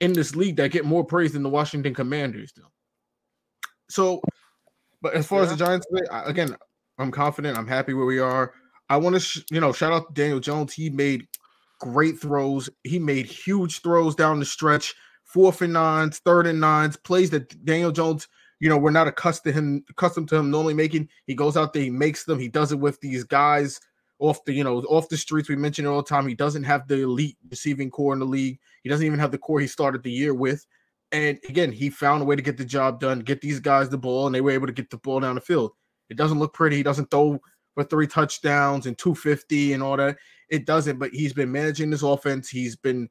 in 0.00 0.12
this 0.12 0.34
league 0.36 0.56
that 0.56 0.72
get 0.72 0.84
more 0.84 1.04
praise 1.04 1.32
than 1.32 1.42
the 1.42 1.48
Washington 1.48 1.94
Commanders 1.94 2.52
do. 2.52 2.62
So, 3.88 4.20
but 5.00 5.14
as 5.14 5.26
far 5.26 5.38
yeah. 5.38 5.44
as 5.44 5.50
the 5.50 5.64
Giants, 5.64 5.86
again, 6.10 6.56
I'm 6.98 7.10
confident. 7.10 7.56
I'm 7.56 7.66
happy 7.66 7.94
where 7.94 8.06
we 8.06 8.18
are. 8.18 8.52
I 8.88 8.96
want 8.96 9.14
to, 9.14 9.20
sh- 9.20 9.44
you 9.50 9.60
know, 9.60 9.72
shout 9.72 9.92
out 9.92 10.08
to 10.08 10.20
Daniel 10.20 10.40
Jones. 10.40 10.72
He 10.72 10.90
made 10.90 11.26
great 11.80 12.18
throws. 12.18 12.68
He 12.84 12.98
made 12.98 13.26
huge 13.26 13.80
throws 13.80 14.14
down 14.14 14.38
the 14.38 14.44
stretch, 14.44 14.94
fourth 15.32 15.62
and 15.62 15.72
nines, 15.72 16.18
third 16.18 16.46
and 16.46 16.60
nines, 16.60 16.96
plays 16.96 17.30
that 17.30 17.64
Daniel 17.64 17.90
Jones, 17.92 18.28
you 18.60 18.68
know, 18.68 18.76
we're 18.76 18.90
not 18.90 19.08
accustomed 19.08 19.54
to 19.54 19.58
him, 19.58 19.84
accustomed 19.90 20.28
to 20.28 20.36
him 20.36 20.50
normally 20.50 20.74
making. 20.74 21.08
He 21.26 21.34
goes 21.34 21.56
out 21.56 21.72
there, 21.72 21.82
he 21.82 21.90
makes 21.90 22.24
them. 22.24 22.38
He 22.38 22.48
does 22.48 22.72
it 22.72 22.78
with 22.78 23.00
these 23.00 23.24
guys 23.24 23.80
off 24.18 24.44
the, 24.44 24.52
you 24.52 24.62
know, 24.62 24.80
off 24.82 25.08
the 25.08 25.16
streets. 25.16 25.48
We 25.48 25.56
mentioned 25.56 25.86
it 25.86 25.90
all 25.90 26.02
the 26.02 26.08
time. 26.08 26.28
He 26.28 26.34
doesn't 26.34 26.64
have 26.64 26.86
the 26.86 27.02
elite 27.02 27.36
receiving 27.50 27.90
core 27.90 28.12
in 28.12 28.20
the 28.20 28.26
league. 28.26 28.58
He 28.82 28.88
doesn't 28.88 29.06
even 29.06 29.18
have 29.18 29.32
the 29.32 29.38
core 29.38 29.60
he 29.60 29.66
started 29.66 30.02
the 30.02 30.12
year 30.12 30.34
with. 30.34 30.66
And 31.10 31.38
again, 31.48 31.72
he 31.72 31.90
found 31.90 32.22
a 32.22 32.24
way 32.24 32.36
to 32.36 32.42
get 32.42 32.56
the 32.56 32.64
job 32.64 33.00
done, 33.00 33.20
get 33.20 33.40
these 33.40 33.60
guys 33.60 33.88
the 33.88 33.98
ball, 33.98 34.26
and 34.26 34.34
they 34.34 34.40
were 34.40 34.50
able 34.50 34.66
to 34.66 34.72
get 34.72 34.90
the 34.90 34.96
ball 34.98 35.20
down 35.20 35.34
the 35.34 35.40
field. 35.40 35.72
It 36.08 36.16
doesn't 36.16 36.38
look 36.38 36.54
pretty. 36.54 36.76
He 36.76 36.82
doesn't 36.82 37.10
throw 37.10 37.40
for 37.74 37.84
three 37.84 38.06
touchdowns 38.06 38.86
and 38.86 38.96
250 38.98 39.72
and 39.72 39.82
all 39.82 39.96
that. 39.96 40.16
It 40.48 40.66
doesn't, 40.66 40.98
but 40.98 41.10
he's 41.12 41.32
been 41.32 41.50
managing 41.50 41.90
this 41.90 42.02
offense. 42.02 42.48
He's 42.48 42.76
been 42.76 43.08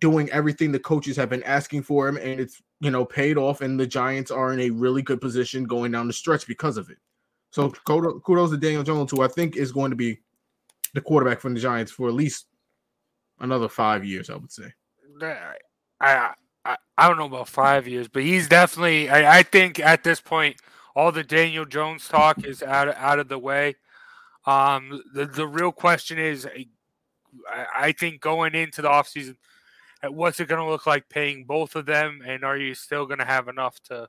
doing 0.00 0.30
everything 0.30 0.72
the 0.72 0.78
coaches 0.78 1.16
have 1.16 1.30
been 1.30 1.42
asking 1.44 1.82
for 1.82 2.08
him, 2.08 2.16
and 2.16 2.40
it's 2.40 2.62
you 2.80 2.90
know 2.90 3.04
paid 3.04 3.36
off. 3.36 3.60
And 3.60 3.78
the 3.78 3.86
Giants 3.86 4.30
are 4.30 4.52
in 4.52 4.60
a 4.60 4.70
really 4.70 5.02
good 5.02 5.20
position 5.20 5.64
going 5.64 5.92
down 5.92 6.06
the 6.06 6.12
stretch 6.12 6.46
because 6.46 6.76
of 6.76 6.90
it. 6.90 6.98
So 7.50 7.70
kudos 7.70 8.50
to 8.50 8.56
Daniel 8.56 8.82
Jones, 8.82 9.10
who 9.10 9.22
I 9.22 9.28
think 9.28 9.56
is 9.56 9.72
going 9.72 9.90
to 9.90 9.96
be 9.96 10.18
the 10.94 11.00
quarterback 11.00 11.40
from 11.40 11.54
the 11.54 11.60
Giants 11.60 11.92
for 11.92 12.08
at 12.08 12.14
least 12.14 12.46
another 13.40 13.68
five 13.68 14.04
years. 14.04 14.30
I 14.30 14.36
would 14.36 14.52
say. 14.52 14.72
I 16.00 16.32
I, 16.66 16.76
I 16.98 17.08
don't 17.08 17.18
know 17.18 17.26
about 17.26 17.48
five 17.48 17.86
years, 17.86 18.08
but 18.08 18.22
he's 18.22 18.48
definitely. 18.48 19.08
I, 19.08 19.38
I 19.38 19.42
think 19.42 19.78
at 19.78 20.02
this 20.02 20.20
point, 20.20 20.56
all 20.94 21.12
the 21.12 21.22
Daniel 21.22 21.64
Jones 21.64 22.08
talk 22.08 22.44
is 22.44 22.62
out 22.62 22.94
out 22.96 23.18
of 23.18 23.28
the 23.28 23.38
way. 23.38 23.76
Um, 24.46 25.02
the 25.14 25.26
the 25.26 25.46
real 25.46 25.72
question 25.72 26.18
is, 26.18 26.46
I, 27.48 27.66
I 27.76 27.92
think 27.92 28.20
going 28.20 28.54
into 28.54 28.82
the 28.82 28.88
offseason, 28.88 29.36
what's 30.02 30.40
it 30.40 30.48
going 30.48 30.62
to 30.62 30.70
look 30.70 30.86
like 30.86 31.08
paying 31.08 31.44
both 31.44 31.76
of 31.76 31.86
them, 31.86 32.22
and 32.26 32.44
are 32.44 32.56
you 32.56 32.74
still 32.74 33.06
going 33.06 33.18
to 33.18 33.24
have 33.24 33.48
enough 33.48 33.80
to 33.84 34.08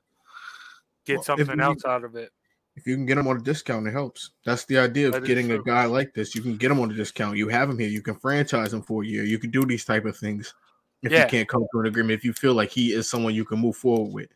get 1.06 1.16
well, 1.16 1.24
something 1.24 1.60
else 1.60 1.84
out 1.84 2.04
of 2.04 2.14
it? 2.16 2.30
If 2.76 2.86
you 2.86 2.94
can 2.94 3.06
get 3.06 3.16
them 3.16 3.26
on 3.26 3.36
a 3.36 3.40
discount, 3.40 3.88
it 3.88 3.92
helps. 3.92 4.30
That's 4.44 4.64
the 4.66 4.78
idea 4.78 5.08
of 5.10 5.24
getting 5.24 5.50
a 5.50 5.62
guy 5.62 5.86
like 5.86 6.14
this. 6.14 6.34
You 6.34 6.42
can 6.42 6.56
get 6.56 6.70
him 6.70 6.78
on 6.78 6.90
a 6.90 6.94
discount. 6.94 7.36
You 7.36 7.48
have 7.48 7.68
him 7.68 7.78
here. 7.78 7.88
You 7.88 8.02
can 8.02 8.14
franchise 8.14 8.72
him 8.72 8.82
for 8.82 9.02
a 9.02 9.06
year. 9.06 9.24
You 9.24 9.38
can 9.38 9.50
do 9.50 9.64
these 9.64 9.84
type 9.84 10.04
of 10.04 10.16
things 10.16 10.54
if 11.02 11.10
yeah. 11.10 11.24
you 11.24 11.28
can't 11.28 11.48
come 11.48 11.64
to 11.72 11.80
an 11.80 11.86
agreement, 11.86 12.18
if 12.18 12.24
you 12.24 12.32
feel 12.32 12.54
like 12.54 12.70
he 12.70 12.92
is 12.92 13.08
someone 13.08 13.34
you 13.34 13.44
can 13.44 13.58
move 13.58 13.76
forward 13.76 14.12
with. 14.12 14.28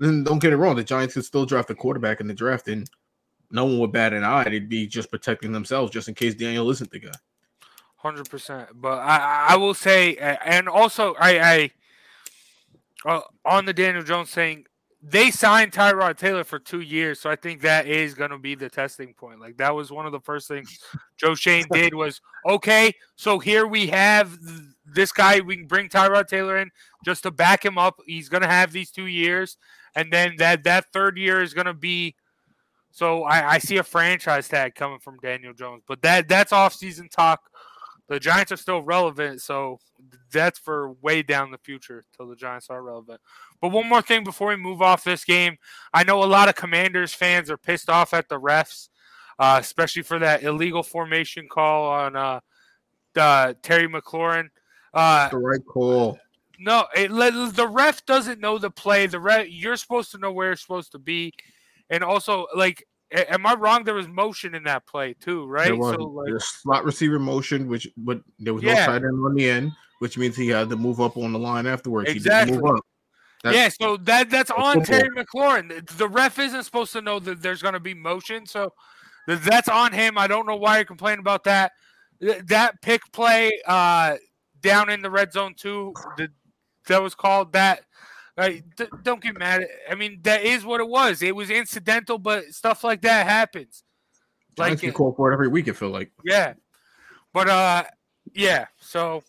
Then 0.00 0.24
don't 0.24 0.40
get 0.40 0.52
it 0.52 0.56
wrong. 0.56 0.76
The 0.76 0.84
Giants 0.84 1.14
could 1.14 1.24
still 1.24 1.46
draft 1.46 1.70
a 1.70 1.74
quarterback 1.74 2.20
in 2.20 2.26
the 2.26 2.34
draft, 2.34 2.68
and 2.68 2.88
no 3.50 3.64
one 3.64 3.78
would 3.78 3.92
bat 3.92 4.12
an 4.12 4.24
eye. 4.24 4.44
They'd 4.44 4.68
be 4.68 4.86
just 4.86 5.10
protecting 5.10 5.52
themselves 5.52 5.92
just 5.92 6.08
in 6.08 6.14
case 6.14 6.34
Daniel 6.34 6.70
isn't 6.70 6.90
the 6.90 6.98
guy. 6.98 7.12
Hundred 7.96 8.28
percent. 8.30 8.68
But 8.74 8.98
I, 8.98 9.46
I 9.50 9.56
will 9.56 9.74
say, 9.74 10.16
and 10.16 10.68
also 10.68 11.14
I, 11.18 11.38
I 11.38 11.70
uh, 13.04 13.20
on 13.44 13.64
the 13.64 13.72
Daniel 13.72 14.02
Jones 14.02 14.30
saying 14.30 14.66
they 15.02 15.30
signed 15.30 15.72
Tyrod 15.72 16.16
Taylor 16.16 16.42
for 16.42 16.58
two 16.58 16.80
years, 16.80 17.20
so 17.20 17.30
I 17.30 17.36
think 17.36 17.60
that 17.62 17.86
is 17.86 18.14
going 18.14 18.30
to 18.30 18.38
be 18.38 18.54
the 18.54 18.68
testing 18.68 19.14
point. 19.14 19.40
Like 19.40 19.56
that 19.58 19.74
was 19.74 19.92
one 19.92 20.04
of 20.04 20.12
the 20.12 20.20
first 20.20 20.48
things 20.48 20.80
Joe 21.16 21.34
Schoen 21.34 21.64
did 21.70 21.94
was 21.94 22.20
okay. 22.44 22.92
So 23.14 23.38
here 23.38 23.66
we 23.66 23.86
have 23.88 24.36
this 24.84 25.12
guy. 25.12 25.40
We 25.40 25.56
can 25.56 25.66
bring 25.66 25.88
Tyrod 25.88 26.26
Taylor 26.26 26.58
in 26.58 26.70
just 27.04 27.22
to 27.22 27.30
back 27.30 27.64
him 27.64 27.78
up. 27.78 28.00
He's 28.06 28.28
going 28.28 28.42
to 28.42 28.48
have 28.48 28.72
these 28.72 28.90
two 28.90 29.06
years, 29.06 29.58
and 29.94 30.12
then 30.12 30.34
that 30.38 30.64
that 30.64 30.86
third 30.92 31.18
year 31.18 31.40
is 31.40 31.54
going 31.54 31.66
to 31.66 31.74
be. 31.74 32.16
So 32.90 33.24
I, 33.24 33.52
I 33.52 33.58
see 33.58 33.76
a 33.76 33.82
franchise 33.82 34.48
tag 34.48 34.74
coming 34.74 34.98
from 34.98 35.18
Daniel 35.18 35.52
Jones, 35.52 35.82
but 35.86 36.02
that 36.02 36.28
that's 36.28 36.52
off 36.52 36.74
season 36.74 37.08
talk. 37.08 37.42
The 38.08 38.20
Giants 38.20 38.52
are 38.52 38.56
still 38.56 38.82
relevant, 38.82 39.42
so 39.42 39.80
that's 40.32 40.58
for 40.58 40.92
way 41.02 41.22
down 41.22 41.50
the 41.50 41.58
future 41.58 42.04
till 42.16 42.28
the 42.28 42.36
Giants 42.36 42.70
are 42.70 42.82
relevant. 42.82 43.20
But 43.60 43.72
one 43.72 43.88
more 43.88 44.02
thing 44.02 44.22
before 44.22 44.48
we 44.48 44.56
move 44.56 44.80
off 44.80 45.02
this 45.02 45.24
game, 45.24 45.56
I 45.92 46.04
know 46.04 46.22
a 46.22 46.24
lot 46.24 46.48
of 46.48 46.54
Commanders 46.54 47.12
fans 47.12 47.50
are 47.50 47.56
pissed 47.56 47.90
off 47.90 48.14
at 48.14 48.28
the 48.28 48.38
refs, 48.38 48.88
uh, 49.38 49.58
especially 49.60 50.02
for 50.02 50.20
that 50.20 50.44
illegal 50.44 50.84
formation 50.84 51.48
call 51.50 51.90
on 51.90 52.16
uh, 52.16 52.40
uh, 53.16 53.54
Terry 53.62 53.88
McLaurin. 53.88 54.48
Uh, 54.94 55.28
the 55.28 55.38
right 55.38 55.66
call. 55.66 56.18
No, 56.58 56.86
it, 56.96 57.08
the 57.54 57.68
ref 57.68 58.06
doesn't 58.06 58.40
know 58.40 58.56
the 58.56 58.70
play. 58.70 59.06
The 59.06 59.20
ref, 59.20 59.48
you're 59.48 59.76
supposed 59.76 60.12
to 60.12 60.18
know 60.18 60.32
where 60.32 60.48
you're 60.48 60.56
supposed 60.56 60.92
to 60.92 60.98
be, 60.98 61.34
and 61.90 62.02
also 62.04 62.46
like 62.54 62.86
Am 63.12 63.46
I 63.46 63.54
wrong? 63.54 63.84
There 63.84 63.94
was 63.94 64.08
motion 64.08 64.54
in 64.54 64.64
that 64.64 64.86
play 64.86 65.14
too, 65.14 65.46
right? 65.46 65.66
There 65.66 65.76
was 65.76 65.94
so, 65.94 66.04
like, 66.04 66.40
slot 66.40 66.84
receiver 66.84 67.18
motion, 67.18 67.68
which 67.68 67.88
but 67.96 68.20
there 68.38 68.52
was 68.52 68.64
yeah. 68.64 68.74
no 68.74 68.86
tight 68.86 68.96
end 68.96 69.24
on 69.24 69.34
the 69.34 69.48
end, 69.48 69.72
which 70.00 70.18
means 70.18 70.36
he 70.36 70.48
had 70.48 70.68
to 70.70 70.76
move 70.76 71.00
up 71.00 71.16
on 71.16 71.32
the 71.32 71.38
line 71.38 71.66
afterwards. 71.66 72.10
Exactly. 72.10 72.60
yeah, 73.44 73.68
so 73.68 73.96
that 73.98 74.28
that's 74.28 74.50
on 74.50 74.80
football. 74.80 74.84
Terry 74.84 75.10
McLaurin. 75.10 75.96
The 75.96 76.08
ref 76.08 76.38
isn't 76.38 76.64
supposed 76.64 76.92
to 76.94 77.00
know 77.00 77.20
that 77.20 77.42
there's 77.42 77.62
going 77.62 77.74
to 77.74 77.80
be 77.80 77.94
motion, 77.94 78.44
so 78.44 78.72
that's 79.28 79.68
on 79.68 79.92
him. 79.92 80.18
I 80.18 80.26
don't 80.26 80.46
know 80.46 80.56
why 80.56 80.78
you're 80.78 80.84
complaining 80.84 81.20
about 81.20 81.44
that. 81.44 81.72
That 82.20 82.82
pick 82.82 83.02
play 83.12 83.52
uh, 83.66 84.16
down 84.62 84.90
in 84.90 85.00
the 85.00 85.10
red 85.10 85.32
zone 85.32 85.54
too. 85.56 85.94
that 86.88 87.02
was 87.02 87.14
called 87.14 87.52
that 87.52 87.82
Right? 88.36 88.62
D- 88.76 88.86
don't 89.02 89.22
get 89.22 89.38
mad. 89.38 89.66
I 89.90 89.94
mean, 89.94 90.20
that 90.22 90.42
is 90.42 90.64
what 90.64 90.80
it 90.80 90.88
was. 90.88 91.22
It 91.22 91.34
was 91.34 91.50
incidental, 91.50 92.18
but 92.18 92.44
stuff 92.52 92.84
like 92.84 93.02
that 93.02 93.26
happens. 93.26 93.82
Like 94.58 94.82
you 94.82 94.92
call 94.92 95.12
for 95.14 95.30
it 95.30 95.34
every 95.34 95.48
week. 95.48 95.68
It 95.68 95.76
feel 95.76 95.90
like. 95.90 96.12
Yeah, 96.24 96.54
but 97.32 97.48
uh, 97.48 97.84
yeah. 98.34 98.66
So, 98.78 99.22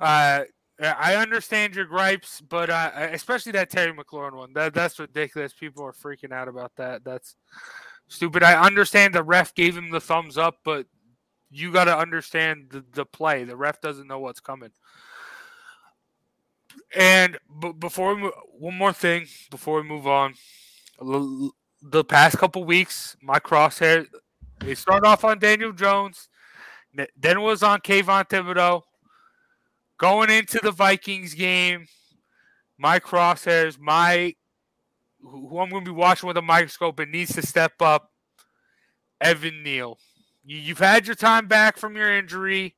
uh, 0.00 0.42
I 0.80 1.16
understand 1.16 1.74
your 1.74 1.84
gripes, 1.84 2.40
but 2.40 2.70
uh, 2.70 2.90
especially 3.12 3.52
that 3.52 3.70
Terry 3.70 3.92
McLaurin 3.92 4.34
one. 4.34 4.52
That 4.52 4.74
that's 4.74 4.98
ridiculous. 4.98 5.52
People 5.52 5.84
are 5.84 5.92
freaking 5.92 6.32
out 6.32 6.48
about 6.48 6.72
that. 6.76 7.04
That's 7.04 7.36
stupid. 8.08 8.42
I 8.42 8.64
understand 8.64 9.14
the 9.14 9.22
ref 9.22 9.54
gave 9.54 9.76
him 9.76 9.90
the 9.90 10.00
thumbs 10.00 10.38
up, 10.38 10.58
but 10.64 10.86
you 11.50 11.72
got 11.72 11.84
to 11.84 11.96
understand 11.96 12.68
the, 12.70 12.84
the 12.92 13.04
play. 13.04 13.44
The 13.44 13.56
ref 13.56 13.80
doesn't 13.80 14.06
know 14.06 14.20
what's 14.20 14.40
coming. 14.40 14.70
And 16.96 17.38
b- 17.60 17.72
before 17.78 18.14
we 18.14 18.22
move, 18.22 18.32
one 18.58 18.76
more 18.76 18.92
thing 18.92 19.26
before 19.50 19.80
we 19.80 19.88
move 19.88 20.06
on, 20.06 20.34
the 21.00 22.04
past 22.04 22.36
couple 22.38 22.64
weeks, 22.64 23.16
my 23.22 23.38
crosshair 23.38 24.06
they 24.60 24.74
start 24.74 25.04
off 25.04 25.24
on 25.24 25.38
Daniel 25.38 25.72
Jones, 25.72 26.28
then 26.94 27.36
it 27.36 27.40
was 27.40 27.62
on 27.62 27.80
Kayvon 27.80 28.28
Thibodeaux. 28.28 28.82
Going 29.98 30.30
into 30.30 30.60
the 30.62 30.70
Vikings 30.70 31.34
game, 31.34 31.86
my 32.78 32.98
crosshairs, 32.98 33.78
my 33.78 34.34
who 35.22 35.58
I'm 35.58 35.68
going 35.68 35.84
to 35.84 35.90
be 35.90 35.94
watching 35.94 36.26
with 36.26 36.38
a 36.38 36.42
microscope 36.42 36.98
and 36.98 37.12
needs 37.12 37.34
to 37.34 37.46
step 37.46 37.72
up, 37.80 38.10
Evan 39.20 39.62
Neal. 39.62 39.98
You've 40.42 40.78
had 40.78 41.06
your 41.06 41.16
time 41.16 41.46
back 41.46 41.76
from 41.76 41.96
your 41.96 42.16
injury. 42.16 42.74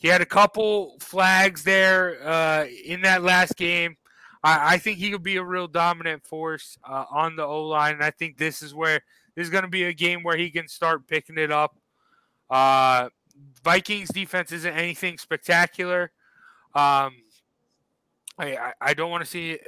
He 0.00 0.08
had 0.08 0.22
a 0.22 0.26
couple 0.26 0.96
flags 0.98 1.62
there 1.62 2.26
uh, 2.26 2.64
in 2.64 3.02
that 3.02 3.22
last 3.22 3.54
game. 3.56 3.98
I, 4.42 4.74
I, 4.74 4.78
think 4.78 4.98
he 4.98 5.10
could 5.10 5.22
be 5.22 5.36
a 5.36 5.44
real 5.44 5.68
dominant 5.68 6.26
force 6.26 6.78
uh, 6.88 7.04
on 7.10 7.36
the 7.36 7.44
O 7.44 7.66
line, 7.66 7.96
and 7.96 8.02
I 8.02 8.10
think 8.10 8.38
this 8.38 8.62
is 8.62 8.74
where 8.74 9.02
this 9.36 9.44
is 9.44 9.50
going 9.50 9.64
to 9.64 9.68
be 9.68 9.84
a 9.84 9.92
game 9.92 10.22
where 10.22 10.38
he 10.38 10.50
can 10.50 10.68
start 10.68 11.06
picking 11.06 11.36
it 11.36 11.52
up. 11.52 11.76
Uh, 12.48 13.10
Vikings 13.62 14.08
defense 14.08 14.52
isn't 14.52 14.72
anything 14.72 15.18
spectacular. 15.18 16.12
Um, 16.74 17.16
I, 18.38 18.72
I, 18.80 18.94
don't 18.94 19.10
want 19.10 19.22
to 19.22 19.28
see. 19.28 19.58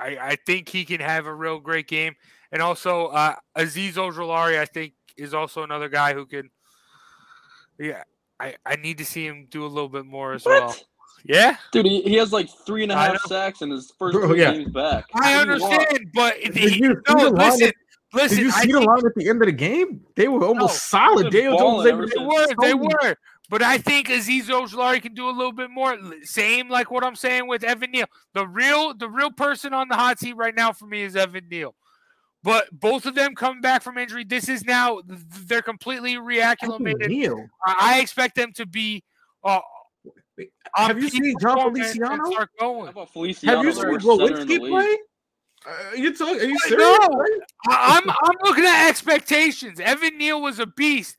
I, 0.00 0.18
I 0.20 0.36
think 0.46 0.68
he 0.68 0.84
can 0.84 1.00
have 1.00 1.26
a 1.26 1.34
real 1.34 1.60
great 1.60 1.86
game, 1.86 2.16
and 2.50 2.60
also 2.60 3.06
uh, 3.06 3.36
Azeez 3.56 3.92
Ojulari, 3.92 4.58
I 4.58 4.64
think, 4.64 4.94
is 5.16 5.32
also 5.32 5.62
another 5.62 5.88
guy 5.88 6.12
who 6.12 6.26
can. 6.26 6.50
Yeah, 7.78 8.02
I, 8.40 8.54
I 8.64 8.76
need 8.76 8.98
to 8.98 9.04
see 9.04 9.26
him 9.26 9.46
do 9.50 9.64
a 9.64 9.68
little 9.68 9.88
bit 9.88 10.06
more 10.06 10.32
as 10.32 10.44
what? 10.44 10.62
well. 10.62 10.76
Yeah, 11.24 11.56
dude, 11.70 11.84
he, 11.84 12.00
he 12.00 12.14
has 12.14 12.32
like 12.32 12.48
three 12.64 12.82
and 12.82 12.90
a 12.90 12.96
half 12.96 13.20
sacks 13.22 13.60
in 13.60 13.70
his 13.70 13.92
first 13.98 14.14
Bro, 14.16 14.32
yeah. 14.34 14.52
games 14.52 14.70
back. 14.70 15.04
I 15.14 15.34
understand, 15.34 16.10
but 16.14 16.36
he, 16.38 16.80
no, 16.80 16.94
listen, 17.28 17.70
listen. 18.14 18.38
Did 18.38 18.46
you 18.46 18.50
see 18.52 18.72
the 18.72 18.80
line 18.80 19.04
at 19.04 19.14
the 19.14 19.28
end 19.28 19.42
of 19.42 19.46
the 19.46 19.52
game? 19.52 20.00
They 20.16 20.28
were 20.28 20.42
almost 20.42 20.92
no, 20.92 20.98
solid. 20.98 21.30
They, 21.30 21.42
they 21.42 21.48
were, 21.50 22.06
they 22.62 22.72
were. 22.72 23.16
But 23.50 23.62
I 23.62 23.78
think 23.78 24.08
Azeez 24.08 24.44
Ojulari 24.44 25.02
can 25.02 25.12
do 25.12 25.28
a 25.28 25.32
little 25.32 25.52
bit 25.52 25.70
more. 25.70 25.98
Same 26.22 26.70
like 26.70 26.90
what 26.90 27.04
I'm 27.04 27.16
saying 27.16 27.48
with 27.48 27.64
Evan 27.64 27.90
Neal. 27.90 28.06
The 28.32 28.46
real, 28.46 28.94
the 28.94 29.08
real 29.08 29.32
person 29.32 29.74
on 29.74 29.88
the 29.88 29.96
hot 29.96 30.20
seat 30.20 30.36
right 30.36 30.54
now 30.54 30.72
for 30.72 30.86
me 30.86 31.02
is 31.02 31.16
Evan 31.16 31.48
Neal. 31.50 31.74
But 32.42 32.68
both 32.72 33.04
of 33.04 33.14
them 33.14 33.34
coming 33.34 33.60
back 33.60 33.82
from 33.82 33.98
injury. 33.98 34.24
This 34.24 34.48
is 34.48 34.64
now 34.64 35.00
they're 35.46 35.60
completely 35.60 36.14
reacclimated. 36.14 37.48
I 37.66 38.00
expect 38.00 38.36
them 38.36 38.52
to 38.54 38.66
be. 38.66 39.02
Uh, 39.44 39.60
have 40.74 41.02
you 41.02 41.10
seen 41.10 41.34
Jon 41.40 41.74
Feliciano? 41.74 42.30
Have 42.32 42.48
you 42.58 43.34
seen 43.34 43.98
Glowinski 43.98 44.58
play? 44.58 44.98
Uh, 45.66 45.94
you 45.94 46.16
talking? 46.16 46.40
Are 46.40 46.44
you 46.44 46.58
serious? 46.60 46.78
No, 46.78 47.26
I'm 47.68 48.08
I'm 48.08 48.36
looking 48.44 48.64
at 48.64 48.88
expectations. 48.88 49.78
Evan 49.78 50.16
Neal 50.16 50.40
was 50.40 50.58
a 50.58 50.66
beast. 50.66 51.18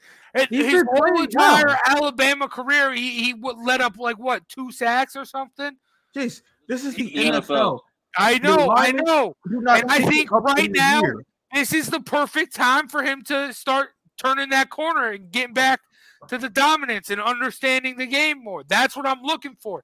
His 0.49 0.83
whole 0.89 1.21
entire 1.21 1.67
well. 1.67 1.77
Alabama 1.85 2.47
career, 2.47 2.93
he, 2.93 3.23
he 3.23 3.35
let 3.63 3.81
up 3.81 3.97
like 3.97 4.17
what 4.17 4.47
two 4.47 4.71
sacks 4.71 5.15
or 5.15 5.25
something. 5.25 5.75
Jeez, 6.15 6.41
this 6.67 6.85
is 6.85 6.95
the 6.95 7.11
NFL. 7.11 7.41
NFL. 7.41 7.79
I 8.17 8.37
know, 8.39 8.73
I 8.75 8.91
know. 8.91 9.35
And 9.45 9.69
I 9.69 9.99
think 10.05 10.31
right 10.31 10.71
now 10.71 11.01
year. 11.01 11.23
this 11.53 11.73
is 11.73 11.87
the 11.87 12.01
perfect 12.01 12.53
time 12.53 12.87
for 12.87 13.03
him 13.03 13.21
to 13.23 13.53
start 13.53 13.89
turning 14.21 14.49
that 14.49 14.69
corner 14.69 15.11
and 15.11 15.31
getting 15.31 15.53
back 15.53 15.79
to 16.27 16.37
the 16.37 16.49
dominance 16.49 17.09
and 17.09 17.21
understanding 17.21 17.97
the 17.97 18.05
game 18.05 18.43
more. 18.43 18.63
That's 18.63 18.95
what 18.95 19.07
I'm 19.07 19.21
looking 19.21 19.55
for. 19.55 19.83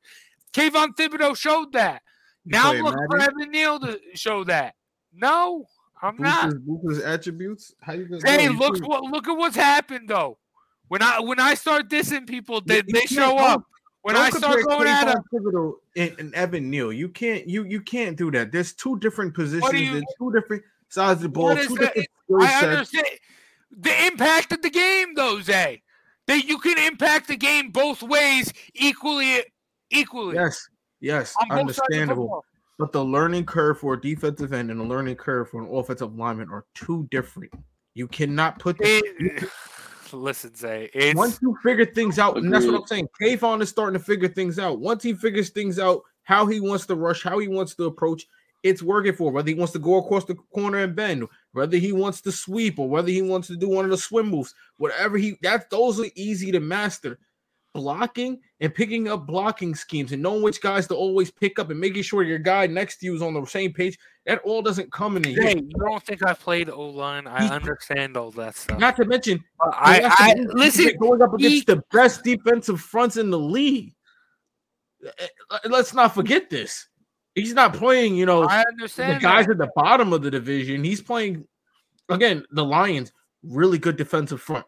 Kayvon 0.54 0.96
Thibodeaux 0.96 1.38
showed 1.38 1.74
that. 1.74 2.02
Now 2.46 2.72
I'm 2.72 2.84
looking 2.84 3.06
for 3.10 3.20
Evan 3.20 3.52
Neal 3.52 3.80
to 3.80 4.00
show 4.14 4.44
that. 4.46 4.76
No, 5.14 5.66
I'm 6.02 6.16
not. 6.18 6.54
His 6.88 7.00
attributes. 7.00 7.74
How 7.82 7.94
you 7.94 8.06
gonna 8.06 8.22
Hey, 8.26 8.50
look 8.50 8.80
what 8.86 9.04
look 9.04 9.28
at 9.28 9.34
what's 9.34 9.56
happened 9.56 10.10
though. 10.10 10.38
When 10.88 11.02
I 11.02 11.20
when 11.20 11.40
I 11.40 11.56
start 11.56 11.90
dissing 11.90 12.28
people, 12.28 12.62
they, 12.62 12.82
they 12.82 13.02
show 13.02 13.38
up. 13.38 13.64
when 14.04 14.16
I 14.16 14.30
start 14.30 14.64
going 14.64 14.88
at 14.88 15.08
Kayvon 15.08 15.16
him, 15.34 15.74
and, 15.98 16.20
and 16.20 16.36
Evan 16.36 16.70
Neal. 16.70 16.94
You 16.94 17.10
can't 17.10 17.48
you 17.50 17.64
you 17.66 17.82
can't 17.82 18.16
do 18.18 18.32
that. 18.32 18.52
There's 18.52 18.74
two 18.74 18.98
different 19.00 19.34
positions 19.34 19.74
you- 19.74 19.98
and 19.98 20.06
two 20.18 20.32
different 20.32 20.64
sides 20.90 21.18
of 21.20 21.24
the 21.24 21.30
ball, 21.30 21.56
two 21.56 21.76
that? 21.76 21.94
different 21.96 22.08
I 22.42 22.48
sets. 22.48 22.64
understand 22.64 23.08
the 23.72 24.06
impact 24.08 24.54
of 24.54 24.62
the 24.62 24.70
game, 24.70 25.14
though, 25.16 25.42
Zay. 25.42 25.82
That 26.28 26.46
you 26.46 26.60
can 26.60 26.78
impact 26.78 27.28
the 27.28 27.38
game 27.38 27.72
both 27.72 28.04
ways 28.04 28.52
equally. 28.74 29.44
Equally. 29.90 30.36
Yes, 30.36 30.68
yes, 31.00 31.34
on 31.40 31.48
both 31.48 31.58
sides 31.58 31.70
of 31.70 31.76
the 31.76 31.96
understandable. 31.96 32.46
But 32.78 32.92
the 32.92 33.04
learning 33.04 33.46
curve 33.46 33.80
for 33.80 33.94
a 33.96 34.00
defensive 34.02 34.54
end 34.54 34.70
and 34.70 34.80
the 34.80 34.84
learning 34.84 35.16
curve 35.16 35.50
for 35.50 35.62
an 35.64 35.70
offensive 35.74 36.16
lineman 36.16 36.50
are 36.52 36.66
two 36.76 37.08
different. 37.10 37.52
You 37.96 38.08
cannot 38.08 38.60
put 38.60 38.78
the, 38.78 38.86
It- 38.86 39.50
listen, 40.14 40.56
Zay. 40.56 40.90
It's 40.94 41.16
once 41.16 41.40
you 41.42 41.58
figure 41.64 41.86
things 41.86 42.20
out, 42.20 42.38
and 42.38 42.52
that's 42.52 42.66
what 42.66 42.76
I'm 42.76 42.88
saying. 42.88 43.10
Kayvon 43.22 43.62
is 43.62 43.70
starting 43.70 44.00
to 44.00 44.04
figure 44.04 44.28
things 44.28 44.60
out. 44.60 44.80
Once 44.80 45.04
he 45.04 45.14
figures 45.14 45.50
things 45.50 45.80
out, 45.80 46.04
how 46.24 46.46
he 46.46 46.60
wants 46.60 46.86
to 46.88 46.96
rush, 46.96 47.24
how 47.24 47.40
he 47.40 47.48
wants 47.48 47.76
to 47.76 47.86
approach, 47.86 48.28
it's 48.64 48.84
working 48.84 49.14
for 49.14 49.30
him. 49.30 49.34
Whether 49.36 49.50
he 49.50 49.56
wants 49.56 49.74
to 49.74 49.80
go 49.80 49.98
across 49.98 50.26
the 50.26 50.36
corner 50.54 50.80
and 50.80 50.96
bend, 50.96 51.28
whether 51.54 51.78
he 51.78 51.92
wants 51.92 52.22
to 52.22 52.32
sweep, 52.32 52.80
or 52.80 52.90
whether 52.90 53.10
he 53.10 53.22
wants 53.22 53.48
to 53.48 53.56
do 53.56 53.70
one 53.70 53.86
of 53.86 53.92
the 53.92 53.98
swim 53.98 54.30
moves, 54.30 54.54
whatever 54.78 55.18
he 55.18 55.38
that 55.42 55.70
those 55.70 56.00
are 56.00 56.10
easy 56.16 56.52
to 56.52 56.60
master. 56.60 57.20
Blocking 57.78 58.40
and 58.60 58.74
picking 58.74 59.08
up 59.08 59.28
blocking 59.28 59.76
schemes 59.76 60.12
and 60.12 60.24
knowing 60.24 60.42
which 60.42 60.60
guys 60.62 60.88
to 60.88 60.96
always 60.96 61.30
pick 61.30 61.60
up 61.60 61.70
and 61.70 61.80
making 61.80 62.02
sure 62.02 62.24
your 62.24 62.40
guy 62.40 62.66
next 62.66 62.98
to 62.98 63.06
you 63.06 63.14
is 63.14 63.22
on 63.22 63.36
the 63.36 63.46
same 63.46 63.72
page. 63.72 64.00
That 64.26 64.42
all 64.44 64.64
doesn't 64.64 64.92
come 64.92 65.16
in 65.16 65.28
a 65.28 65.30
year. 65.30 65.44
Zay, 65.44 65.56
you 65.58 65.70
don't 65.86 66.02
think 66.02 66.26
I 66.26 66.34
played 66.34 66.68
O 66.72 66.88
line? 66.90 67.28
I 67.28 67.48
understand 67.50 68.18
all 68.18 68.32
that 68.32 68.56
stuff. 68.56 68.80
Not 68.80 68.96
to 68.98 69.06
mention, 69.06 69.44
I, 69.74 70.00
to 70.00 70.10
I 70.12 70.36
listen. 70.56 70.96
going 71.00 71.22
up 71.22 71.36
against 71.36 71.54
he- 71.70 71.76
the 71.76 71.84
best 71.92 72.24
defensive 72.24 72.82
fronts 72.82 73.16
in 73.18 73.30
the 73.30 73.38
league. 73.38 73.94
Eh, 75.06 75.28
Let's 75.66 75.94
not 75.94 76.16
forget 76.16 76.50
this. 76.50 76.88
He's 77.36 77.54
not 77.54 77.76
playing, 77.76 78.16
you 78.16 78.26
know, 78.26 78.42
I 78.50 78.64
the 78.80 79.20
guys 79.22 79.46
that. 79.46 79.52
at 79.52 79.58
the 79.60 79.70
bottom 79.76 80.14
of 80.14 80.24
the 80.24 80.32
division. 80.32 80.84
He's 80.84 81.02
playing 81.04 81.46
again. 82.10 82.44
The 82.50 82.66
Lions, 82.66 83.12
really 83.44 83.78
good 83.78 83.98
defensive 83.98 84.42
front. 84.42 84.66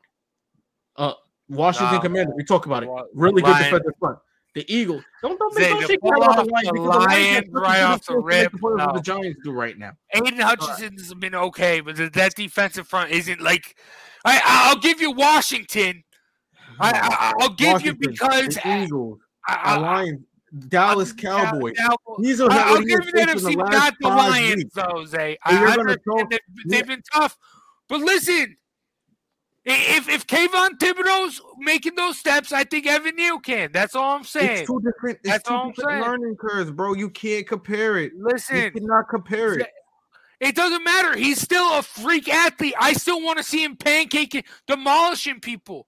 Uh, 0.96 1.14
Washington 1.50 1.96
Nah, 1.96 2.02
Commanders, 2.02 2.34
we 2.38 2.44
talk 2.44 2.66
about 2.66 2.84
it. 2.84 2.90
Really 3.14 3.42
good 3.42 3.58
defensive 3.58 3.94
front. 4.00 4.20
The 4.56 4.66
Eagles, 4.74 5.04
don't 5.22 5.38
don't, 5.38 5.54
Zay, 5.54 5.70
don't 5.70 5.86
shake 5.86 6.02
pull 6.02 6.10
your 6.10 6.24
head 6.24 6.32
about 6.34 6.40
off 6.40 6.46
the 6.48 6.52
Lions. 6.52 6.72
the 6.74 6.82
Lions 6.82 7.10
Lions 7.10 7.50
right 7.52 7.78
do 7.78 7.84
off 7.86 8.06
the 8.08 8.18
rip, 8.18 8.54
what 8.62 8.78
no. 8.78 8.94
the 8.96 9.02
Giants 9.02 9.40
do 9.44 9.52
right 9.52 9.78
now. 9.78 9.92
Aidan 10.14 10.40
Hutchinson's 10.40 11.14
been 11.14 11.36
okay, 11.36 11.82
but 11.82 11.96
that- 12.14 12.34
defensive 12.36 12.88
front 12.88 13.12
isn't 13.12 13.42
like. 13.42 13.76
I 14.26 14.42
I'll 14.44 14.78
give 14.80 15.00
you 15.02 15.12
Washington. 15.12 16.04
I, 16.80 16.92
I 16.92 17.34
I'll 17.40 17.54
give 17.54 17.84
you 17.84 17.94
because 17.94 18.56
the 18.56 18.68
I, 18.68 18.84
Eagles, 18.86 19.20
I, 19.48 19.76
the 19.76 19.82
Lions, 19.82 20.22
Dallas 20.68 21.14
Cowboys. 21.14 21.76
These 22.20 22.42
are 22.42 22.52
I- 22.52 22.70
I'll 22.72 22.82
give 22.82 23.06
you 23.06 23.12
the 23.12 23.20
NFC, 23.20 23.56
not 23.56 23.74
uh, 23.74 23.92
the 24.02 24.08
Lions, 24.08 24.56
weeks. 24.56 24.74
though, 24.74 25.06
Zay. 25.06 25.38
I 25.46 25.52
you're 25.60 25.68
gonna 25.68 25.80
understand 25.82 26.04
throw- 26.04 26.28
they've, 26.30 26.40
they've 26.68 26.88
been 26.88 27.04
tough, 27.14 27.38
but 27.88 28.00
listen, 28.02 28.56
i- 28.58 28.59
if 29.66 30.10
if 30.10 30.26
Kayvon 30.28 30.78
Thibodeaux's 30.80 31.42
making 31.60 31.96
those 31.96 32.18
steps, 32.18 32.52
I 32.52 32.64
think 32.64 32.88
Evan 32.88 33.16
Neal 33.16 33.40
can. 33.40 33.72
That's 33.72 33.96
all 33.96 34.16
I'm 34.16 34.24
saying. 34.24 34.60
It's 34.60 34.68
two 34.68 34.82
different. 34.82 35.20
It's 35.24 35.30
That's 35.30 35.48
two 35.48 35.54
all 35.54 35.66
I'm 35.68 35.72
different 35.74 36.04
saying. 36.04 36.12
learning 36.12 36.36
curves, 36.38 36.72
bro. 36.72 36.94
You 36.94 37.10
can't 37.10 37.48
compare 37.48 37.98
it. 37.98 38.14
Listen, 38.18 38.56
you 38.58 38.72
cannot 38.72 39.10
compare 39.10 39.60
it. 39.60 39.68
it 40.40 40.56
doesn't 40.56 40.84
matter. 40.84 41.18
He's 41.18 41.42
still 41.42 41.78
a 41.78 41.82
freak 41.84 42.30
athlete. 42.30 42.76
I 42.80 42.94
still 42.94 43.22
want 43.22 43.38
to 43.38 43.44
see 43.44 43.64
him 43.64 43.76
pancaking, 43.76 44.46
demolishing 44.68 45.40
people. 45.42 45.88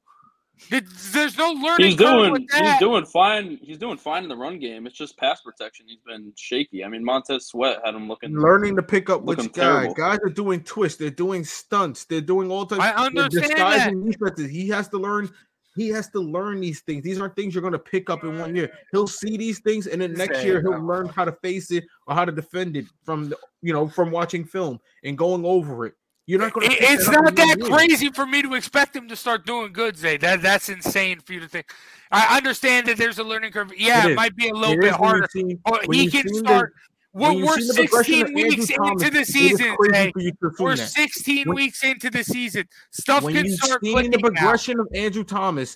There- 0.70 0.82
There's 1.12 1.38
no 1.38 1.52
learning 1.52 1.88
He's 1.88 1.96
doing 1.96 2.32
with 2.32 2.44
he's 2.54 2.78
doing 2.80 3.06
fine. 3.06 3.58
He's 3.62 3.78
doing 3.78 3.98
fine 3.98 4.24
in 4.24 4.30
the 4.30 4.36
run 4.36 4.60
game. 4.60 4.88
It's 4.88 4.98
just 4.98 5.18
pass 5.18 5.42
protection. 5.42 5.86
He's 5.88 6.00
been 6.06 6.32
shaky. 6.38 6.84
I 6.84 6.88
mean, 6.88 7.04
Montez 7.04 7.48
Sweat 7.48 7.80
had 7.84 7.96
him 7.96 8.08
looking. 8.08 8.38
Learning 8.38 8.76
to 8.76 8.84
pick 8.84 9.10
up 9.10 9.24
which 9.24 9.40
guy. 9.40 9.48
terrible. 9.48 9.94
Guys 9.94 10.20
are 10.24 10.30
doing 10.30 10.64
twists. 10.64 10.98
They're 10.98 11.10
doing 11.10 11.44
stunts. 11.44 12.06
They're 12.06 12.22
doing 12.22 12.50
all 12.52 12.66
types. 12.66 12.82
I 12.82 13.10
they're 13.10 13.24
understand 13.24 13.48
disguising 13.50 14.10
defenses. 14.12 14.50
He 14.52 14.70
has 14.70 14.88
to 14.90 14.98
learn. 14.98 15.30
He 15.76 15.88
has 15.90 16.10
to 16.10 16.20
learn 16.20 16.60
these 16.60 16.82
things. 16.82 17.02
These 17.04 17.20
aren't 17.20 17.36
things 17.36 17.56
you're 17.56 17.62
going 17.62 17.72
to 17.72 17.80
pick 17.80 18.10
up 18.10 18.24
in 18.26 18.38
one 18.38 18.56
year. 18.56 18.72
He'll 18.92 19.08
see 19.08 19.38
these 19.38 19.60
things, 19.60 19.88
and 19.88 20.02
then 20.02 20.14
next 20.14 20.40
Say 20.40 20.46
year 20.46 20.62
he'll 20.62 20.72
no. 20.80 20.86
learn 20.86 21.08
how 21.08 21.24
to 21.24 21.32
face 21.32 21.72
it 21.72 21.86
or 22.08 22.14
how 22.16 22.26
to 22.26 22.32
defend 22.32 22.76
it 22.76 22.86
from 23.04 23.30
the, 23.30 23.38
you 23.62 23.72
know 23.72 23.88
from 23.88 24.12
watching 24.12 24.44
film 24.44 24.80
and 25.04 25.18
going 25.18 25.46
over 25.46 25.86
it. 25.86 25.94
You're 26.28 26.40
not 26.40 26.54
going 26.54 26.70
to. 26.70 26.76
it's 26.80 27.08
not 27.10 27.36
that 27.36 27.60
crazy 27.62 28.10
for 28.10 28.26
me 28.26 28.42
to 28.44 28.54
expect 28.54 28.96
him 28.96 29.08
to 29.10 29.16
start 29.16 29.46
doing 29.46 29.74
good, 29.74 29.98
Zay. 29.98 30.18
That 30.18 30.42
that's 30.42 30.70
insane 30.70 31.20
for 31.20 31.34
you 31.34 31.40
to 31.42 31.48
think. 31.48 31.72
I 32.12 32.38
understand 32.38 32.88
that 32.88 32.98
there's 32.98 33.18
a 33.20 33.24
learning 33.24 33.52
curve. 33.54 33.72
Yeah, 33.76 34.06
It 34.06 34.12
it, 34.12 34.16
might 34.16 34.36
be 34.36 34.50
a 34.50 34.54
little 34.54 34.76
It 34.76 34.82
bit 34.82 34.94
harder, 34.94 35.28
seen- 35.32 35.60
oh, 35.66 35.80
but 35.86 35.96
he 35.96 36.10
can 36.10 36.24
seen 36.28 36.44
the- 36.44 36.50
start. 36.50 36.74
We're, 37.14 37.44
we're 37.44 37.58
seen 37.58 37.68
the 37.68 37.74
progression 37.90 38.14
16 38.28 38.34
weeks 38.36 38.68
Thomas, 38.68 39.04
into 39.04 39.20
the 39.20 39.26
season, 39.26 39.76
Zay. 39.92 40.12
for 40.14 40.20
you 40.22 40.32
to 40.32 40.38
have 40.44 40.56
seen 40.56 40.66
We're 40.66 40.76
16 40.78 41.48
When- 41.50 41.56
weeks 41.56 41.84
into 41.84 42.10
the 42.10 42.24
season. 42.24 42.66
Stuff 42.92 43.24
when 43.24 43.34
can 43.34 43.46
you've 43.48 43.60
start 43.60 43.84
seen 43.84 44.12
the 44.12 44.20
progression 44.20 44.80
of 44.80 44.88
Andrew 44.94 45.26
Thomas, 45.26 45.76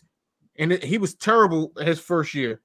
and 0.57 0.71
it, 0.71 0.83
he 0.83 0.97
was 0.97 1.13
terrible 1.15 1.73
his 1.77 1.99
first 1.99 2.33
year, 2.33 2.61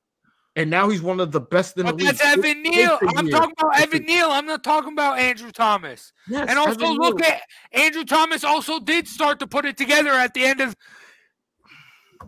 and 0.56 0.68
now 0.70 0.88
he's 0.88 1.00
one 1.02 1.20
of 1.20 1.30
the 1.32 1.40
best 1.40 1.76
in 1.78 1.84
But 1.86 1.96
the 1.98 2.04
league. 2.04 2.16
that's 2.16 2.24
Evan 2.24 2.44
It 2.44 2.56
Neal. 2.58 2.98
takes 2.98 3.12
a 3.12 3.18
I'm 3.18 3.26
year. 3.26 3.36
talking 3.36 3.54
about 3.58 3.80
Evan 3.80 4.00
takes- 4.00 4.12
Neal. 4.12 4.30
I'm 4.30 4.46
not 4.46 4.64
talking 4.64 4.92
about 4.92 5.18
Andrew 5.18 5.50
Thomas. 5.52 6.12
Yes, 6.28 6.46
And 6.48 6.58
also 6.58 6.72
Evan 6.84 6.96
look 6.96 7.18
Neal. 7.20 7.28
at 7.28 7.42
Andrew 7.72 8.04
Thomas. 8.04 8.42
Also 8.44 8.80
did 8.80 9.06
start 9.06 9.38
to 9.40 9.46
put 9.46 9.64
it 9.64 9.76
together 9.76 10.10
at 10.10 10.34
the 10.34 10.44
end 10.44 10.60
of 10.60 10.74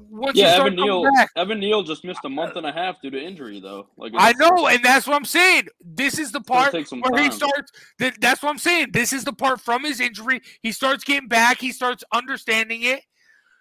once 0.09 0.37
he 0.37 0.43
Yeah, 0.43 0.55
started 0.55 0.75
Evan 0.75 0.79
coming 0.89 1.03
Neal. 1.05 1.15
back. 1.15 1.31
Evan 1.37 1.61
Neal 1.61 1.83
just 1.83 2.05
missed 2.05 2.21
a 2.25 2.29
month 2.29 2.57
and 2.57 2.67
a 2.67 2.73
half 2.73 3.01
due 3.03 3.11
to 3.11 3.23
injury, 3.23 3.61
though. 3.61 3.89
Like 3.97 4.13
I 4.17 4.33
know, 4.33 4.67
and 4.69 4.83
that's 4.83 5.07
what 5.07 5.17
I'm 5.17 5.25
saying. 5.25 5.69
This 5.85 6.19
is 6.19 6.33
the 6.33 6.41
part 6.41 6.73
take 6.73 6.87
some 6.87 7.01
where 7.03 7.23
he 7.23 7.31
starts. 7.31 7.73
That, 7.99 8.19
that's 8.21 8.43
what 8.43 8.51
I'm 8.51 8.59
saying. 8.59 8.89
This 8.93 9.13
is 9.13 9.25
the 9.25 9.33
part 9.33 9.61
from 9.61 9.85
his 9.85 10.01
injury. 10.01 10.41
He 10.63 10.73
starts 10.73 11.05
getting 11.05 11.29
back. 11.29 11.59
He 11.61 11.73
starts 11.73 12.05
understanding 12.15 12.83
it. 12.85 13.03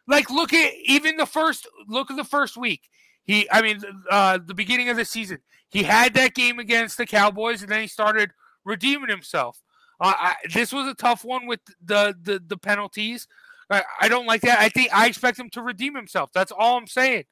Like, 0.07 0.29
look 0.29 0.53
at 0.53 0.73
even 0.85 1.17
the 1.17 1.25
first. 1.25 1.67
Look 1.87 2.09
at 2.11 2.17
the 2.17 2.23
first 2.23 2.55
week. 2.57 2.81
He, 3.25 3.47
I 3.51 3.61
mean, 3.61 3.81
uh, 4.09 4.39
the 4.43 4.53
beginning 4.53 4.89
of 4.89 4.97
the 4.97 5.05
season. 5.05 5.39
He 5.69 5.83
had 5.83 6.13
that 6.15 6.33
game 6.33 6.59
against 6.59 6.97
the 6.97 7.05
Cowboys, 7.05 7.61
and 7.61 7.71
then 7.71 7.81
he 7.81 7.87
started 7.87 8.31
redeeming 8.65 9.09
himself. 9.09 9.61
Uh, 9.99 10.13
I, 10.17 10.35
this 10.53 10.73
was 10.73 10.87
a 10.87 10.95
tough 10.95 11.23
one 11.23 11.45
with 11.45 11.61
the 11.83 12.15
the, 12.21 12.41
the 12.45 12.57
penalties. 12.57 13.27
I, 13.69 13.83
I 14.01 14.09
don't 14.09 14.25
like 14.25 14.41
that. 14.41 14.59
I 14.59 14.69
think 14.69 14.93
I 14.93 15.07
expect 15.07 15.39
him 15.39 15.49
to 15.51 15.61
redeem 15.61 15.95
himself. 15.95 16.31
That's 16.33 16.51
all 16.51 16.77
I'm 16.77 16.87
saying. 16.87 17.23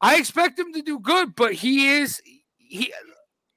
I 0.00 0.16
expect 0.16 0.58
him 0.58 0.72
to 0.72 0.82
do 0.82 1.00
good, 1.00 1.34
but 1.34 1.52
he 1.52 1.88
is 1.88 2.22
he. 2.56 2.92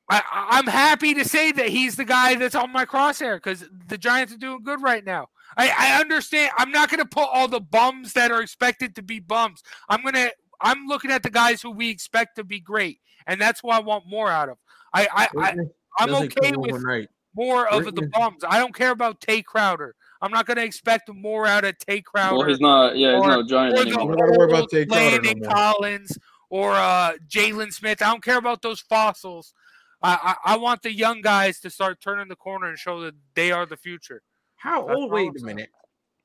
I, 0.09 0.21
I'm 0.49 0.67
happy 0.67 1.13
to 1.13 1.25
say 1.25 1.51
that 1.53 1.69
he's 1.69 1.95
the 1.95 2.05
guy 2.05 2.35
that's 2.35 2.55
on 2.55 2.71
my 2.71 2.85
crosshair 2.85 3.37
because 3.37 3.65
the 3.87 3.97
Giants 3.97 4.33
are 4.33 4.37
doing 4.37 4.61
good 4.63 4.81
right 4.81 5.03
now. 5.03 5.29
I, 5.55 5.69
I 5.77 6.01
understand. 6.01 6.51
I'm 6.57 6.71
not 6.71 6.89
going 6.89 6.99
to 6.99 7.05
put 7.05 7.29
all 7.31 7.47
the 7.47 7.61
bums 7.61 8.13
that 8.13 8.31
are 8.31 8.41
expected 8.41 8.95
to 8.95 9.01
be 9.01 9.19
bums. 9.19 9.63
I'm 9.87 10.03
gonna. 10.03 10.31
I'm 10.63 10.87
looking 10.87 11.11
at 11.11 11.21
the 11.23 11.29
guys 11.29 11.61
who 11.61 11.71
we 11.71 11.89
expect 11.89 12.37
to 12.37 12.43
be 12.43 12.59
great, 12.59 12.99
and 13.27 13.39
that's 13.39 13.61
why 13.61 13.77
I 13.77 13.79
want 13.81 14.07
more 14.07 14.29
out 14.29 14.49
of. 14.49 14.57
I, 14.93 15.07
I, 15.13 15.27
I 15.37 15.55
I'm 15.99 16.15
okay 16.15 16.51
with 16.55 16.71
overnight. 16.73 17.09
more 17.35 17.67
of 17.67 17.85
the 17.85 17.91
Greatness- 17.91 18.11
bums. 18.17 18.43
I 18.47 18.57
don't 18.59 18.73
care 18.73 18.91
about 18.91 19.19
Tae 19.21 19.41
Crowder. 19.41 19.95
I'm 20.21 20.31
not 20.31 20.45
going 20.45 20.57
to 20.57 20.63
expect 20.63 21.13
more 21.13 21.45
out 21.45 21.65
of 21.65 21.77
Tae 21.79 22.01
Crowder 22.01 22.37
Well, 22.37 22.47
he's 22.47 22.61
not. 22.61 22.95
Yeah, 22.97 23.15
he's 23.15 23.23
or- 23.23 23.27
not 23.27 23.39
a 23.41 23.43
giant 23.45 23.75
or 23.77 23.83
the 23.83 23.89
anymore. 23.89 24.07
We 24.07 24.15
gotta 24.15 24.39
worry 24.39 24.51
about 24.51 24.69
Tae 24.69 24.85
Crowder 24.85 25.03
no 25.03 25.11
Landon 25.11 25.39
more. 25.43 25.51
Collins 25.51 26.17
or 26.49 26.71
uh, 26.73 27.13
Jalen 27.27 27.73
Smith. 27.73 28.01
I 28.01 28.05
don't 28.05 28.23
care 28.23 28.37
about 28.37 28.61
those 28.61 28.79
fossils. 28.79 29.53
I, 30.01 30.35
I 30.45 30.53
I 30.53 30.57
want 30.57 30.81
the 30.81 30.93
young 30.93 31.21
guys 31.21 31.59
to 31.61 31.69
start 31.69 31.99
turning 32.01 32.27
the 32.27 32.35
corner 32.35 32.67
and 32.67 32.77
show 32.77 33.01
that 33.01 33.15
they 33.35 33.51
are 33.51 33.65
the 33.65 33.77
future. 33.77 34.21
How 34.57 34.85
That's 34.85 34.97
old? 34.97 35.11
Wait 35.11 35.31
a 35.41 35.45
minute. 35.45 35.69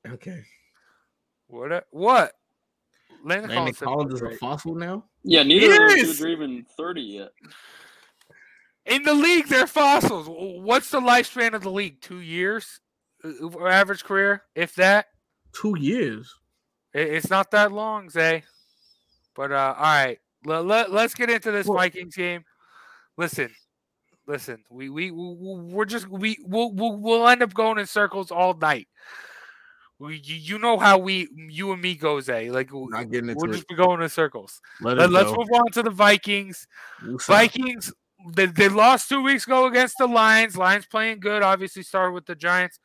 Okay. 0.06 0.44
What? 1.46 1.86
What? 1.90 2.32
Landon, 3.24 3.50
Landon 3.50 3.56
Collins, 3.56 3.78
said 3.78 3.84
Collins 3.86 4.14
is 4.14 4.22
a 4.22 4.30
fossil 4.38 4.74
now. 4.74 5.04
Yeah, 5.24 5.42
neither 5.42 5.72
of 5.72 5.78
those 5.90 5.96
Yes! 5.96 6.06
dudes 6.06 6.22
are 6.22 6.28
even 6.28 6.64
thirty 6.76 7.02
yet. 7.02 7.30
in 8.86 9.02
the 9.02 9.14
league. 9.14 9.48
They're 9.48 9.66
fossils. 9.66 10.26
What's 10.28 10.90
the 10.90 11.00
lifespan 11.00 11.54
of 11.54 11.62
the 11.62 11.70
league? 11.70 12.00
Two 12.00 12.20
years, 12.20 12.80
Uh, 13.24 13.66
average 13.66 14.04
career, 14.04 14.44
if 14.54 14.74
that. 14.76 15.06
Two 15.52 15.74
years. 15.78 16.34
It's 16.94 17.30
not 17.30 17.50
that 17.50 17.72
long, 17.72 18.08
Zay. 18.10 18.44
But 19.34 19.52
uh, 19.52 19.74
all 19.76 19.82
right, 19.84 20.18
let, 20.44 20.64
let, 20.64 20.90
let's 20.92 21.14
get 21.14 21.30
into 21.30 21.50
this 21.50 21.66
Well- 21.66 21.78
Vikings 21.78 22.16
game. 22.16 22.44
Listen, 23.16 23.50
listen. 24.26 24.62
We 24.70 24.88
we 24.88 25.10
we- 25.10 25.34
we're 25.34 25.84
just 25.84 26.08
we 26.08 26.38
we'll, 26.44 26.72
we'll 26.72 26.96
we'll 26.96 27.28
end 27.28 27.42
up 27.42 27.52
going 27.54 27.78
in 27.78 27.86
circles 27.86 28.30
all 28.30 28.54
night. 28.54 28.88
We, 30.00 30.20
you, 30.22 30.60
know 30.60 30.78
how 30.78 30.98
we 30.98 31.28
you 31.34 31.72
and 31.72 31.82
me 31.82 31.96
go, 31.96 32.20
Zay. 32.20 32.50
Like 32.50 32.70
Not 32.72 33.10
getting 33.10 33.30
into 33.30 33.40
we'll 33.40 33.50
it. 33.50 33.54
just 33.54 33.68
be 33.68 33.74
going 33.74 34.00
in 34.00 34.08
circles. 34.08 34.60
Let 34.80 34.98
us 34.98 35.36
move 35.36 35.48
on 35.52 35.72
to 35.72 35.82
the 35.82 35.90
Vikings. 35.90 36.68
Vikings, 37.26 37.92
they, 38.32 38.46
they 38.46 38.68
lost 38.68 39.08
two 39.08 39.22
weeks 39.22 39.44
ago 39.44 39.66
against 39.66 39.96
the 39.98 40.06
Lions. 40.06 40.56
Lions 40.56 40.86
playing 40.86 41.18
good. 41.18 41.42
Obviously 41.42 41.82
started 41.82 42.12
with 42.12 42.26
the 42.26 42.36
Giants, 42.36 42.78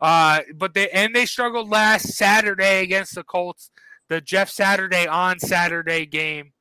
uh, 0.00 0.42
but 0.54 0.74
they 0.74 0.88
and 0.90 1.14
they 1.14 1.26
struggled 1.26 1.68
last 1.68 2.14
Saturday 2.14 2.82
against 2.82 3.16
the 3.16 3.24
Colts. 3.24 3.70
The 4.08 4.20
Jeff 4.20 4.48
Saturday 4.48 5.08
on 5.08 5.40
Saturday 5.40 6.06
game. 6.06 6.52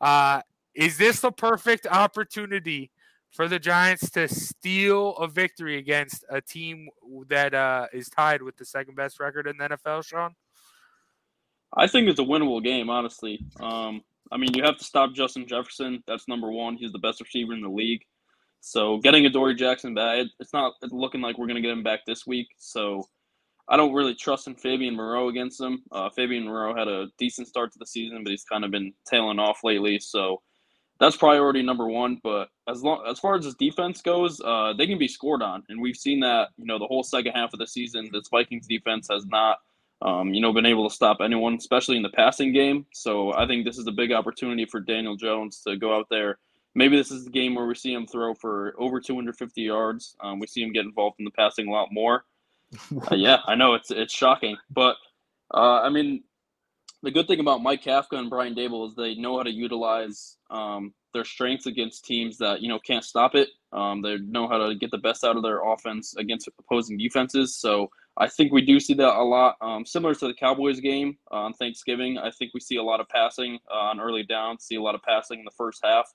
Uh, 0.00 0.42
is 0.74 0.96
this 0.96 1.20
the 1.20 1.32
perfect 1.32 1.86
opportunity 1.88 2.90
for 3.30 3.48
the 3.48 3.58
Giants 3.58 4.10
to 4.10 4.28
steal 4.28 5.16
a 5.16 5.28
victory 5.28 5.78
against 5.78 6.24
a 6.28 6.40
team 6.40 6.88
that 7.28 7.54
uh, 7.54 7.86
is 7.92 8.08
tied 8.08 8.42
with 8.42 8.56
the 8.56 8.64
second 8.64 8.96
best 8.96 9.20
record 9.20 9.46
in 9.46 9.56
the 9.56 9.68
NFL, 9.68 10.04
Sean? 10.04 10.34
I 11.76 11.86
think 11.86 12.08
it's 12.08 12.18
a 12.18 12.24
winnable 12.24 12.62
game, 12.62 12.90
honestly. 12.90 13.40
Um, 13.60 14.02
I 14.32 14.36
mean, 14.36 14.54
you 14.54 14.62
have 14.64 14.78
to 14.78 14.84
stop 14.84 15.14
Justin 15.14 15.46
Jefferson. 15.46 16.02
That's 16.06 16.28
number 16.28 16.50
one. 16.50 16.76
He's 16.76 16.92
the 16.92 16.98
best 16.98 17.20
receiver 17.20 17.52
in 17.52 17.60
the 17.60 17.68
league. 17.68 18.02
So 18.60 18.98
getting 18.98 19.24
Adoree' 19.24 19.54
Jackson 19.54 19.94
back, 19.94 20.26
it's 20.38 20.52
not 20.52 20.74
looking 20.90 21.20
like 21.20 21.38
we're 21.38 21.46
going 21.46 21.56
to 21.56 21.62
get 21.62 21.70
him 21.70 21.82
back 21.82 22.00
this 22.06 22.26
week. 22.26 22.48
So 22.58 23.08
I 23.68 23.76
don't 23.76 23.94
really 23.94 24.14
trust 24.14 24.48
in 24.48 24.54
Fabian 24.54 24.96
Moreau 24.96 25.28
against 25.28 25.60
him. 25.60 25.82
Uh, 25.92 26.10
Fabian 26.10 26.44
Moreau 26.44 26.74
had 26.74 26.88
a 26.88 27.06
decent 27.18 27.48
start 27.48 27.72
to 27.72 27.78
the 27.78 27.86
season, 27.86 28.22
but 28.22 28.30
he's 28.30 28.44
kind 28.44 28.64
of 28.64 28.70
been 28.70 28.92
tailing 29.08 29.38
off 29.38 29.64
lately. 29.64 29.98
So 29.98 30.42
that's 31.00 31.16
priority 31.16 31.62
number 31.62 31.88
one. 31.88 32.20
But 32.22 32.50
as 32.68 32.82
long 32.82 33.04
as 33.08 33.18
far 33.18 33.36
as 33.36 33.44
his 33.44 33.54
defense 33.54 34.02
goes, 34.02 34.40
uh, 34.40 34.74
they 34.76 34.86
can 34.86 34.98
be 34.98 35.08
scored 35.08 35.42
on, 35.42 35.64
and 35.68 35.80
we've 35.80 35.96
seen 35.96 36.20
that. 36.20 36.50
You 36.58 36.66
know, 36.66 36.78
the 36.78 36.86
whole 36.86 37.02
second 37.02 37.32
half 37.32 37.52
of 37.52 37.58
the 37.58 37.66
season, 37.66 38.10
this 38.12 38.28
Vikings 38.30 38.66
defense 38.68 39.08
has 39.10 39.24
not, 39.26 39.58
um, 40.02 40.32
you 40.34 40.40
know, 40.40 40.52
been 40.52 40.66
able 40.66 40.88
to 40.88 40.94
stop 40.94 41.18
anyone, 41.20 41.54
especially 41.54 41.96
in 41.96 42.02
the 42.02 42.10
passing 42.10 42.52
game. 42.52 42.86
So 42.92 43.32
I 43.32 43.46
think 43.46 43.64
this 43.64 43.78
is 43.78 43.86
a 43.86 43.92
big 43.92 44.12
opportunity 44.12 44.66
for 44.66 44.78
Daniel 44.78 45.16
Jones 45.16 45.62
to 45.66 45.76
go 45.76 45.96
out 45.96 46.06
there. 46.10 46.38
Maybe 46.74 46.96
this 46.96 47.10
is 47.10 47.24
the 47.24 47.30
game 47.30 47.56
where 47.56 47.66
we 47.66 47.74
see 47.74 47.92
him 47.92 48.06
throw 48.06 48.34
for 48.34 48.74
over 48.78 49.00
250 49.00 49.60
yards. 49.60 50.14
Um, 50.20 50.38
we 50.38 50.46
see 50.46 50.62
him 50.62 50.72
get 50.72 50.84
involved 50.84 51.16
in 51.18 51.24
the 51.24 51.32
passing 51.32 51.66
a 51.66 51.72
lot 51.72 51.88
more. 51.90 52.24
Uh, 53.10 53.16
yeah, 53.16 53.38
I 53.46 53.56
know 53.56 53.74
it's 53.74 53.90
it's 53.90 54.14
shocking, 54.14 54.56
but 54.70 54.94
uh, 55.52 55.80
I 55.80 55.88
mean, 55.88 56.22
the 57.02 57.10
good 57.10 57.26
thing 57.26 57.40
about 57.40 57.62
Mike 57.62 57.82
Kafka 57.82 58.18
and 58.18 58.30
Brian 58.30 58.54
Daboll 58.54 58.88
is 58.88 58.94
they 58.94 59.14
know 59.14 59.38
how 59.38 59.42
to 59.42 59.52
utilize 59.52 60.36
um, 60.50 60.92
their 61.14 61.24
strengths 61.24 61.66
against 61.66 62.04
teams 62.04 62.38
that 62.38 62.60
you 62.60 62.68
know 62.68 62.78
can't 62.78 63.04
stop 63.04 63.34
it. 63.34 63.48
Um, 63.72 64.02
they 64.02 64.18
know 64.18 64.48
how 64.48 64.58
to 64.58 64.74
get 64.74 64.90
the 64.90 64.98
best 64.98 65.24
out 65.24 65.36
of 65.36 65.42
their 65.42 65.62
offense 65.64 66.14
against 66.16 66.48
opposing 66.58 66.98
defenses. 66.98 67.56
So 67.56 67.90
I 68.16 68.28
think 68.28 68.52
we 68.52 68.62
do 68.62 68.80
see 68.80 68.94
that 68.94 69.16
a 69.16 69.22
lot. 69.22 69.56
Um, 69.60 69.86
similar 69.86 70.14
to 70.14 70.26
the 70.26 70.34
Cowboys 70.34 70.80
game 70.80 71.16
on 71.30 71.52
Thanksgiving, 71.54 72.18
I 72.18 72.30
think 72.30 72.52
we 72.52 72.60
see 72.60 72.76
a 72.76 72.82
lot 72.82 73.00
of 73.00 73.08
passing 73.08 73.58
uh, 73.70 73.78
on 73.78 74.00
early 74.00 74.24
downs. 74.24 74.64
See 74.64 74.76
a 74.76 74.82
lot 74.82 74.94
of 74.94 75.02
passing 75.02 75.38
in 75.38 75.44
the 75.44 75.52
first 75.56 75.80
half. 75.82 76.12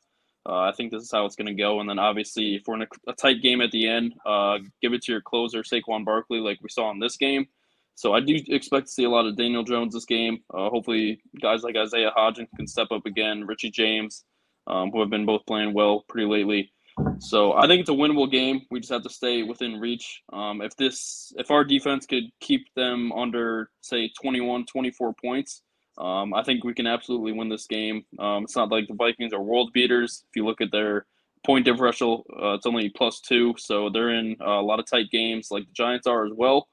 Uh, 0.48 0.60
I 0.60 0.74
think 0.74 0.92
this 0.92 1.02
is 1.02 1.12
how 1.12 1.26
it's 1.26 1.36
going 1.36 1.48
to 1.48 1.60
go. 1.60 1.80
And 1.80 1.90
then 1.90 1.98
obviously, 1.98 2.56
if 2.56 2.64
we're 2.68 2.76
in 2.76 2.84
a, 2.84 3.12
a 3.12 3.14
tight 3.14 3.42
game 3.42 3.62
at 3.62 3.72
the 3.72 3.88
end, 3.88 4.14
uh, 4.26 4.60
give 4.82 4.94
it 4.94 5.02
to 5.04 5.12
your 5.12 5.22
closer, 5.22 5.64
Saquon 5.64 6.06
Barkley, 6.06 6.40
like 6.40 6.60
we 6.62 6.70
saw 6.70 6.92
in 6.92 7.00
this 7.00 7.18
game. 7.18 7.48
So 7.96 8.14
I 8.14 8.20
do 8.20 8.38
expect 8.48 8.88
to 8.88 8.92
see 8.92 9.06
a 9.06 9.10
lot 9.10 9.26
of 9.26 9.38
Daniel 9.38 9.64
Jones 9.64 9.94
this 9.94 10.06
game. 10.06 10.40
Uh, 10.54 10.70
hopefully, 10.70 11.22
guys 11.42 11.64
like 11.64 11.78
Isaiah 11.78 12.12
Hodgins 12.16 12.50
can 12.56 12.68
step 12.68 12.90
up 12.92 13.06
again, 13.06 13.46
Richie 13.46 13.72
James, 13.72 14.26
um, 14.68 14.92
who 14.92 15.00
have 15.00 15.10
been 15.10 15.26
both 15.26 15.46
playing 15.46 15.74
well 15.74 16.04
pretty 16.10 16.28
lately. 16.28 16.72
So 17.20 17.54
I 17.54 17.68
think 17.68 17.82
it's 17.82 17.90
a 17.90 17.94
winnable 17.94 18.30
game. 18.30 18.62
We 18.70 18.80
just 18.80 18.92
have 18.92 19.04
to 19.04 19.10
stay 19.10 19.44
within 19.44 19.80
reach. 19.80 20.22
Um, 20.32 20.62
if 20.62 20.76
this, 20.76 21.34
if 21.38 21.52
our 21.52 21.64
defense 21.64 22.06
could 22.06 22.26
keep 22.40 22.68
them 22.76 23.12
under, 23.14 23.70
say, 23.82 24.12
21, 24.22 24.66
24 24.66 25.14
points, 25.22 25.62
um, 25.98 26.34
I 26.34 26.44
think 26.44 26.64
we 26.64 26.74
can 26.74 26.88
absolutely 26.88 27.32
win 27.32 27.50
this 27.50 27.68
game. 27.68 28.04
Um, 28.20 28.44
it's 28.44 28.56
not 28.56 28.70
like 28.70 28.88
the 28.88 28.94
Vikings 28.94 29.34
are 29.34 29.42
world 29.42 29.72
beaters. 29.74 30.24
If 30.30 30.36
you 30.36 30.46
look 30.46 30.62
at 30.62 30.72
their 30.72 31.06
point 31.46 31.66
differential, 31.66 32.26
uh, 32.42 32.54
it's 32.54 32.66
only 32.66 32.90
plus 32.90 33.22
two, 33.22 33.54
so 33.58 33.90
they're 33.90 34.12
in 34.12 34.36
uh, 34.42 34.60
a 34.60 34.62
lot 34.62 34.80
of 34.80 34.86
tight 34.86 35.10
games, 35.12 35.48
like 35.52 35.66
the 35.66 35.74
Giants 35.74 36.08
are 36.08 36.26
as 36.26 36.34
well. 36.36 36.68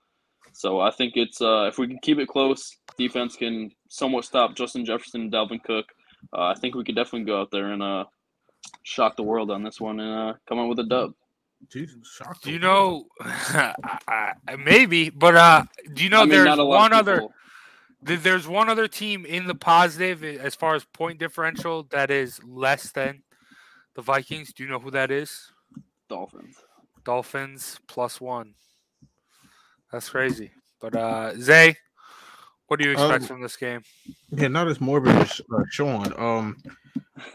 So 0.53 0.81
I 0.81 0.91
think 0.91 1.15
it's 1.17 1.41
uh, 1.41 1.67
if 1.69 1.79
we 1.79 1.87
can 1.87 1.99
keep 2.03 2.19
it 2.19 2.29
close, 2.29 2.77
defense 2.99 3.37
can 3.37 3.71
somewhat 3.89 4.25
stop 4.25 4.55
Justin 4.55 4.85
Jefferson 4.85 5.23
and 5.23 5.33
Dalvin 5.33 5.63
Cook. 5.63 5.87
Uh, 6.33 6.43
I 6.43 6.55
think 6.55 6.75
we 6.75 6.85
could 6.85 6.95
definitely 6.95 7.25
go 7.27 7.41
out 7.41 7.51
there 7.51 7.73
and 7.73 7.83
uh, 7.83 8.05
shock 8.83 9.17
the 9.17 9.23
world 9.23 9.51
on 9.51 9.63
this 9.63 9.81
one 9.81 10.01
and 10.01 10.31
uh, 10.31 10.35
come 10.49 10.59
out 10.59 10.69
with 10.69 10.79
a 10.79 10.85
dub. 10.85 11.13
Jesus. 11.71 12.21
Do 12.43 12.51
you 12.51 12.59
know? 12.59 13.07
maybe, 14.59 15.11
but 15.11 15.37
uh, 15.37 15.65
do 15.95 16.03
you 16.03 16.11
know 16.11 16.19
I 16.19 16.21
mean, 16.23 16.31
there's 16.31 16.45
not 16.45 16.59
a 16.59 16.65
lot 16.65 16.79
one 16.81 16.93
other? 16.93 17.29
th- 18.07 18.21
There's 18.21 18.49
one 18.49 18.69
other 18.69 18.89
team 18.89 19.25
in 19.25 19.47
the 19.47 19.55
positive 19.55 20.25
as 20.25 20.55
far 20.55 20.75
as 20.75 20.85
point 20.85 21.19
differential 21.19 21.85
that 21.91 22.11
is 22.11 22.41
less 22.45 22.91
than 22.93 23.23
the 23.95 24.03
Vikings. 24.03 24.53
Do 24.53 24.65
you 24.65 24.69
know 24.69 24.81
who 24.81 24.91
that 24.91 25.11
is? 25.11 25.53
Dolphins. 26.09 26.57
Dolphins 27.05 27.79
plus 27.87 28.21
one. 28.21 28.55
That's 29.93 30.09
crazy. 30.09 30.51
But 30.81 30.97
uh 30.97 31.35
Zay, 31.39 31.77
what 32.67 32.81
do 32.81 32.87
you 32.87 32.93
expect 32.93 33.23
Um, 33.23 33.29
from 33.29 33.43
this 33.43 33.57
game? 33.57 33.83
Yeah, 34.31 34.49
not 34.49 34.67
as 34.69 34.81
morbid 34.81 35.15
as 35.17 35.41
uh, 35.55 35.63
Sean. 35.71 36.13
Um, 36.19 36.57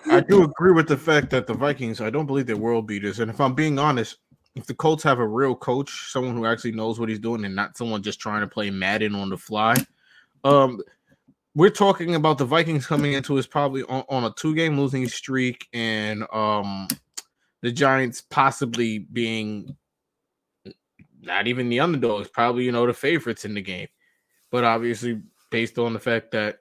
I 0.09 0.19
do 0.19 0.43
agree 0.43 0.73
with 0.73 0.87
the 0.87 0.97
fact 0.97 1.29
that 1.29 1.47
the 1.47 1.53
Vikings. 1.53 2.01
I 2.01 2.09
don't 2.09 2.25
believe 2.25 2.47
they're 2.47 2.57
world 2.57 2.87
beaters, 2.87 3.19
and 3.19 3.29
if 3.29 3.39
I'm 3.39 3.53
being 3.53 3.77
honest, 3.79 4.17
if 4.55 4.65
the 4.65 4.73
Colts 4.73 5.03
have 5.03 5.19
a 5.19 5.27
real 5.27 5.55
coach, 5.55 6.11
someone 6.11 6.35
who 6.35 6.45
actually 6.45 6.71
knows 6.71 6.99
what 6.99 7.07
he's 7.09 7.19
doing, 7.19 7.45
and 7.45 7.55
not 7.55 7.77
someone 7.77 8.01
just 8.01 8.19
trying 8.19 8.41
to 8.41 8.47
play 8.47 8.71
Madden 8.71 9.13
on 9.13 9.29
the 9.29 9.37
fly, 9.37 9.75
um, 10.43 10.81
we're 11.53 11.69
talking 11.69 12.15
about 12.15 12.39
the 12.39 12.45
Vikings 12.45 12.87
coming 12.87 13.13
into 13.13 13.37
is 13.37 13.47
probably 13.47 13.83
on, 13.83 14.03
on 14.09 14.23
a 14.23 14.33
two 14.33 14.55
game 14.55 14.79
losing 14.79 15.07
streak, 15.07 15.67
and 15.73 16.25
um, 16.33 16.87
the 17.61 17.71
Giants 17.71 18.21
possibly 18.21 18.99
being 18.99 19.75
not 21.27 21.47
even 21.47 21.69
the 21.69 21.79
underdogs, 21.79 22.29
probably 22.29 22.65
you 22.65 22.71
know 22.71 22.87
the 22.87 22.93
favorites 22.93 23.45
in 23.45 23.53
the 23.53 23.61
game, 23.61 23.87
but 24.51 24.63
obviously 24.63 25.21
based 25.51 25.77
on 25.77 25.93
the 25.93 25.99
fact 25.99 26.31
that 26.31 26.59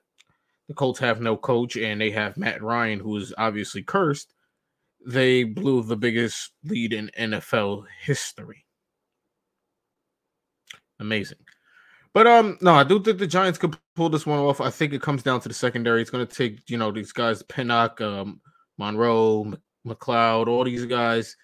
the 0.69 0.75
Colts 0.75 0.99
have 0.99 1.21
no 1.21 1.37
coach 1.37 1.77
and 1.77 2.01
they 2.01 2.11
have 2.11 2.37
Matt 2.37 2.63
Ryan, 2.63 3.01
who 3.01 3.17
is 3.17 3.33
obviously 3.39 3.83
cursed, 3.83 4.35
they 5.07 5.45
blew 5.45 5.83
the 5.83 5.97
biggest 5.97 6.51
lead 6.65 6.93
in 6.93 7.11
NFL 7.19 7.85
history. 8.01 8.65
Amazing. 10.99 11.39
But 12.13 12.27
um, 12.27 12.59
no, 12.61 12.75
I 12.75 12.85
do 12.85 13.01
think 13.03 13.19
the 13.19 13.27
Giants 13.27 13.59
could 13.59 13.77
pull 13.95 14.09
this 14.09 14.27
one 14.27 14.39
off. 14.39 14.61
I 14.61 14.71
think 14.71 14.93
it 14.93 15.03
comes 15.03 15.23
down 15.23 15.41
to 15.41 15.49
the 15.49 15.55
secondary. 15.55 16.01
It's 16.01 16.11
going 16.11 16.27
to 16.27 16.35
take 16.35 16.69
you 16.69 16.79
know 16.79 16.91
these 16.91 17.13
guys, 17.13 17.43
Pinnock, 17.43 18.01
um, 18.01 18.41
Monroe, 18.79 19.53
McLeod, 19.87 20.49
all 20.49 20.65
these 20.65 20.87
guys 20.87 21.37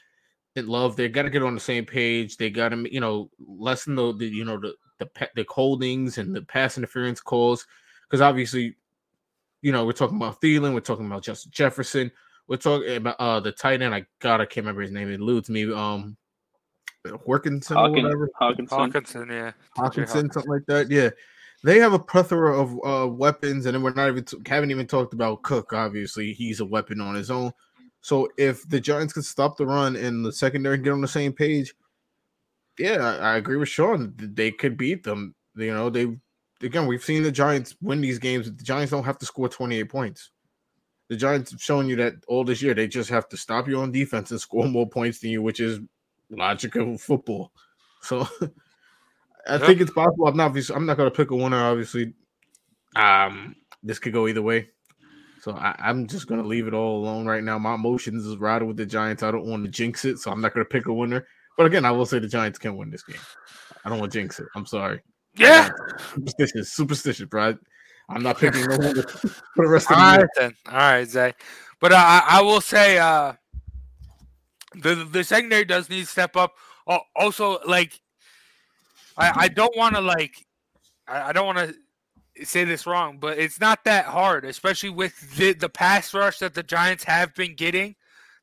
in 0.56 0.66
love. 0.66 0.96
They 0.96 1.08
got 1.08 1.22
to 1.22 1.30
get 1.30 1.42
on 1.42 1.54
the 1.54 1.60
same 1.60 1.84
page. 1.84 2.36
They 2.36 2.50
got 2.50 2.70
to 2.70 2.92
you 2.92 3.00
know 3.00 3.30
lessen 3.38 3.94
the, 3.94 4.14
the 4.14 4.26
you 4.26 4.44
know 4.44 4.58
the 4.58 4.74
the 4.98 5.06
pa- 5.06 5.28
the 5.34 5.46
holdings 5.48 6.18
and 6.18 6.34
the 6.34 6.42
pass 6.42 6.76
interference 6.78 7.20
calls 7.20 7.66
because 8.08 8.20
obviously, 8.20 8.76
you 9.62 9.72
know, 9.72 9.86
we're 9.86 9.92
talking 9.92 10.16
about 10.16 10.40
Thielen, 10.40 10.74
we're 10.74 10.80
talking 10.80 11.06
about 11.06 11.22
Justin 11.22 11.50
Jefferson, 11.52 12.10
we're 12.46 12.56
talking 12.56 12.96
about 12.96 13.16
uh 13.18 13.40
the 13.40 13.52
tight 13.52 13.82
end. 13.82 13.94
I 13.94 14.04
God, 14.20 14.40
I 14.40 14.44
can't 14.44 14.64
remember 14.64 14.82
his 14.82 14.92
name. 14.92 15.10
It 15.10 15.20
eludes 15.20 15.48
me. 15.48 15.72
Um, 15.72 16.16
Workinson 17.24 17.76
or 17.76 17.88
Hawkins, 17.88 18.02
whatever. 18.02 18.30
Hawkinson. 18.38 18.78
Hawkinson, 18.78 19.28
yeah. 19.28 19.50
TJ 19.50 19.54
Hawkinson, 19.76 20.30
something 20.30 20.52
like 20.52 20.66
that. 20.66 20.90
Yeah, 20.90 21.10
they 21.64 21.78
have 21.78 21.94
a 21.94 21.98
plethora 21.98 22.60
of 22.60 22.78
uh, 22.84 23.08
weapons, 23.08 23.66
and 23.66 23.74
then 23.74 23.82
we're 23.82 23.94
not 23.94 24.08
even 24.08 24.24
t- 24.24 24.38
haven't 24.46 24.70
even 24.70 24.86
talked 24.86 25.14
about 25.14 25.42
Cook. 25.42 25.72
Obviously, 25.72 26.32
he's 26.32 26.60
a 26.60 26.64
weapon 26.64 27.00
on 27.00 27.14
his 27.14 27.30
own. 27.30 27.52
So 28.02 28.28
if 28.36 28.68
the 28.68 28.80
Giants 28.80 29.12
could 29.12 29.24
stop 29.24 29.56
the 29.56 29.64
run 29.64 29.96
and 29.96 30.24
the 30.24 30.32
secondary 30.32 30.74
and 30.74 30.84
get 30.84 30.92
on 30.92 31.00
the 31.00 31.08
same 31.08 31.32
page, 31.32 31.72
yeah, 32.78 32.96
I, 33.20 33.32
I 33.32 33.36
agree 33.36 33.56
with 33.56 33.68
Sean. 33.68 34.12
They 34.16 34.50
could 34.50 34.76
beat 34.76 35.04
them. 35.04 35.34
You 35.54 35.72
know, 35.72 35.88
they 35.88 36.16
again 36.62 36.86
we've 36.86 37.04
seen 37.04 37.22
the 37.22 37.30
Giants 37.30 37.76
win 37.80 38.00
these 38.00 38.18
games. 38.18 38.46
The 38.46 38.64
Giants 38.64 38.90
don't 38.90 39.04
have 39.04 39.18
to 39.18 39.26
score 39.26 39.48
twenty 39.48 39.76
eight 39.76 39.88
points. 39.88 40.30
The 41.08 41.16
Giants 41.16 41.50
have 41.52 41.62
shown 41.62 41.88
you 41.88 41.96
that 41.96 42.14
all 42.26 42.42
this 42.44 42.62
year 42.62 42.74
they 42.74 42.88
just 42.88 43.10
have 43.10 43.28
to 43.28 43.36
stop 43.36 43.68
you 43.68 43.78
on 43.80 43.92
defense 43.92 44.30
and 44.30 44.40
score 44.40 44.66
more 44.66 44.88
points 44.88 45.20
than 45.20 45.30
you, 45.30 45.42
which 45.42 45.60
is 45.60 45.78
logical 46.30 46.96
football. 46.98 47.52
So 48.00 48.26
I 49.46 49.58
Yeah. 49.58 49.58
think 49.58 49.80
it's 49.80 49.92
possible. 49.92 50.26
I'm 50.26 50.36
not 50.36 50.56
I'm 50.70 50.86
not 50.86 50.96
gonna 50.96 51.10
pick 51.10 51.30
a 51.30 51.36
winner, 51.36 51.62
obviously. 51.62 52.14
Um 52.96 53.54
this 53.82 53.98
could 53.98 54.12
go 54.12 54.26
either 54.26 54.42
way. 54.42 54.70
So 55.42 55.56
I, 55.56 55.74
I'm 55.76 56.06
just 56.06 56.28
gonna 56.28 56.44
leave 56.44 56.68
it 56.68 56.72
all 56.72 57.02
alone 57.02 57.26
right 57.26 57.42
now. 57.42 57.58
My 57.58 57.74
emotions 57.74 58.24
is 58.24 58.36
riding 58.36 58.68
with 58.68 58.76
the 58.76 58.86
Giants. 58.86 59.24
I 59.24 59.32
don't 59.32 59.44
want 59.44 59.64
to 59.64 59.70
jinx 59.70 60.04
it, 60.04 60.18
so 60.18 60.30
I'm 60.30 60.40
not 60.40 60.54
gonna 60.54 60.64
pick 60.64 60.86
a 60.86 60.92
winner. 60.92 61.26
But 61.58 61.66
again, 61.66 61.84
I 61.84 61.90
will 61.90 62.06
say 62.06 62.20
the 62.20 62.28
Giants 62.28 62.60
can 62.60 62.76
win 62.76 62.90
this 62.90 63.02
game. 63.02 63.18
I 63.84 63.88
don't 63.88 63.98
want 63.98 64.12
to 64.12 64.20
jinx 64.20 64.38
it. 64.38 64.46
I'm 64.54 64.66
sorry. 64.66 65.00
Yeah. 65.36 65.70
Superstitious, 66.14 66.72
superstitious, 66.72 67.26
bro. 67.26 67.58
I'm 68.08 68.22
not 68.22 68.38
picking 68.38 68.64
no 68.68 68.78
winner 68.78 69.02
for 69.56 69.66
the 69.66 69.68
rest 69.68 69.90
of 69.90 69.96
the 69.96 70.02
right 70.02 70.18
year. 70.18 70.30
then. 70.36 70.54
All 70.68 70.74
right, 70.74 71.08
Zay. 71.08 71.34
But 71.80 71.90
uh, 71.90 71.96
I, 71.96 72.24
I 72.38 72.42
will 72.42 72.60
say 72.60 72.98
uh 72.98 73.32
the 74.76 74.94
the 74.94 75.24
secondary 75.24 75.64
does 75.64 75.90
need 75.90 76.02
to 76.02 76.06
step 76.06 76.36
up. 76.36 76.54
Also, 77.16 77.58
like 77.66 78.00
I, 79.16 79.32
I 79.34 79.48
don't 79.48 79.76
want 79.76 79.96
to 79.96 80.00
like 80.00 80.36
I, 81.08 81.30
I 81.30 81.32
don't 81.32 81.46
want 81.46 81.58
to 81.58 81.74
say 82.44 82.64
this 82.64 82.86
wrong, 82.86 83.18
but 83.18 83.38
it's 83.38 83.60
not 83.60 83.84
that 83.84 84.06
hard, 84.06 84.44
especially 84.44 84.90
with 84.90 85.36
the 85.36 85.52
the 85.52 85.68
pass 85.68 86.14
rush 86.14 86.38
that 86.38 86.54
the 86.54 86.62
Giants 86.62 87.04
have 87.04 87.34
been 87.34 87.54
getting. 87.54 87.94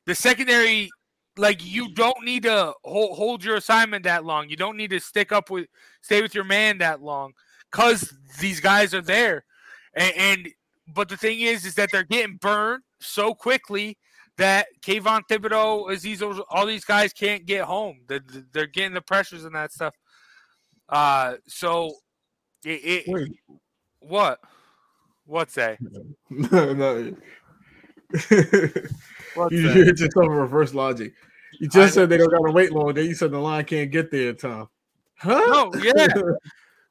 The 0.06 0.15
secondary, 0.15 0.89
like 1.38 1.63
you 1.63 1.93
don't 1.93 2.23
need 2.23 2.43
to 2.43 2.73
hold, 2.84 3.17
hold 3.17 3.43
your 3.43 3.56
assignment 3.56 4.04
that 4.04 4.25
long. 4.25 4.49
You 4.49 4.56
don't 4.56 4.78
need 4.78 4.91
to 4.91 4.99
stick 4.99 5.32
up 5.32 5.49
with 5.49 5.67
stay 6.02 6.21
with 6.21 6.36
your 6.36 6.43
man 6.43 6.78
that 6.80 7.02
long, 7.02 7.34
cause 7.71 8.13
these 8.39 8.60
guys 8.60 8.93
are 8.93 9.02
there, 9.02 9.43
and, 9.95 10.13
and 10.15 10.49
but 10.93 11.10
the 11.10 11.17
thing 11.17 11.41
is, 11.41 11.65
is 11.65 11.75
that 11.75 11.89
they're 11.91 12.04
getting 12.04 12.38
burned 12.38 12.84
so 12.99 13.34
quickly 13.34 13.97
that 14.38 14.67
Kayvon 14.82 15.21
Thibodeaux, 15.30 15.89
Azeez, 15.89 16.41
all 16.49 16.65
these 16.65 16.86
guys 16.86 17.13
can't 17.13 17.45
get 17.45 17.65
home. 17.65 17.99
They're, 18.08 18.21
they're 18.54 18.67
getting 18.67 18.93
the 18.93 19.02
pressures 19.02 19.43
and 19.43 19.54
that 19.54 19.71
stuff. 19.73 19.95
Uh, 20.88 21.36
so 21.45 21.93
it, 22.63 23.06
it 23.08 23.30
what? 24.10 24.39
What's 25.26 25.54
that? 25.56 25.78
no, 26.30 26.74
no. 26.74 27.15
What's 28.10 29.54
you, 29.54 29.62
that? 29.62 29.76
you 29.76 29.84
hit 29.84 30.00
yourself 30.00 30.26
in 30.26 30.32
reverse 30.32 30.74
logic. 30.74 31.13
You 31.60 31.69
just 31.69 31.93
said 31.93 32.10
they 32.10 32.17
don't 32.17 32.32
gotta 32.32 32.52
wait 32.52 32.72
long. 32.72 32.93
Then 32.93 33.06
you 33.06 33.13
said 33.13 33.32
the 33.32 33.39
line 33.39 33.65
can't 33.65 33.91
get 33.91 34.12
there 34.12 34.30
in 34.30 34.36
time. 34.38 34.67
Huh? 35.17 35.69
No, 35.74 35.74
yeah. 35.82 36.08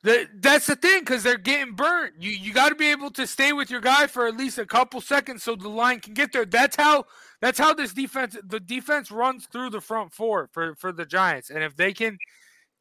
That, 0.04 0.28
that's 0.40 0.66
the 0.66 0.76
thing 0.76 1.00
because 1.00 1.24
they're 1.24 1.36
getting 1.36 1.74
burnt. 1.74 2.14
You 2.20 2.30
you 2.30 2.52
got 2.52 2.68
to 2.68 2.76
be 2.76 2.92
able 2.92 3.10
to 3.10 3.26
stay 3.26 3.52
with 3.52 3.68
your 3.68 3.80
guy 3.80 4.06
for 4.06 4.28
at 4.28 4.36
least 4.36 4.56
a 4.56 4.64
couple 4.64 5.00
seconds 5.00 5.42
so 5.42 5.56
the 5.56 5.68
line 5.68 5.98
can 5.98 6.14
get 6.14 6.32
there. 6.32 6.44
That's 6.44 6.76
how 6.76 7.06
that's 7.40 7.58
how 7.58 7.74
this 7.74 7.92
defense 7.92 8.36
the 8.46 8.60
defense 8.60 9.10
runs 9.10 9.46
through 9.46 9.70
the 9.70 9.80
front 9.80 10.12
four 10.12 10.48
for 10.52 10.76
for 10.76 10.92
the 10.92 11.04
Giants. 11.04 11.50
And 11.50 11.64
if 11.64 11.74
they 11.74 11.92
can 11.92 12.16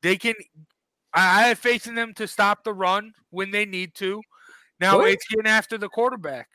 they 0.04 0.16
can 0.16 0.36
I, 1.14 1.44
I 1.44 1.48
have 1.50 1.60
faith 1.60 1.88
in 1.88 1.96
them 1.96 2.14
to 2.16 2.28
stop 2.28 2.64
the 2.64 2.74
run 2.74 3.14
when 3.30 3.52
they 3.52 3.66
need 3.66 3.94
to. 3.96 4.22
Now 4.80 5.00
What? 5.00 5.12
it's 5.12 5.28
getting 5.28 5.48
after 5.48 5.78
the 5.78 5.90
quarterback. 5.90 6.50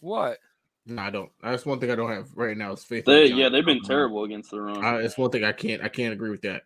What? 0.00 0.38
No, 0.84 1.02
I 1.02 1.10
don't. 1.10 1.30
That's 1.42 1.64
one 1.64 1.78
thing 1.78 1.90
I 1.90 1.94
don't 1.94 2.10
have 2.10 2.28
right 2.34 2.56
now. 2.56 2.72
Is 2.72 2.82
faith. 2.82 3.04
They 3.04 3.28
the 3.28 3.36
yeah, 3.36 3.48
they've 3.48 3.64
been 3.64 3.82
terrible 3.82 4.24
against 4.24 4.50
the 4.50 4.60
run. 4.60 4.84
I, 4.84 4.96
it's 4.96 5.16
one 5.16 5.30
thing 5.30 5.44
I 5.44 5.52
can't. 5.52 5.82
I 5.82 5.88
can't 5.88 6.12
agree 6.12 6.30
with 6.30 6.42
that. 6.42 6.62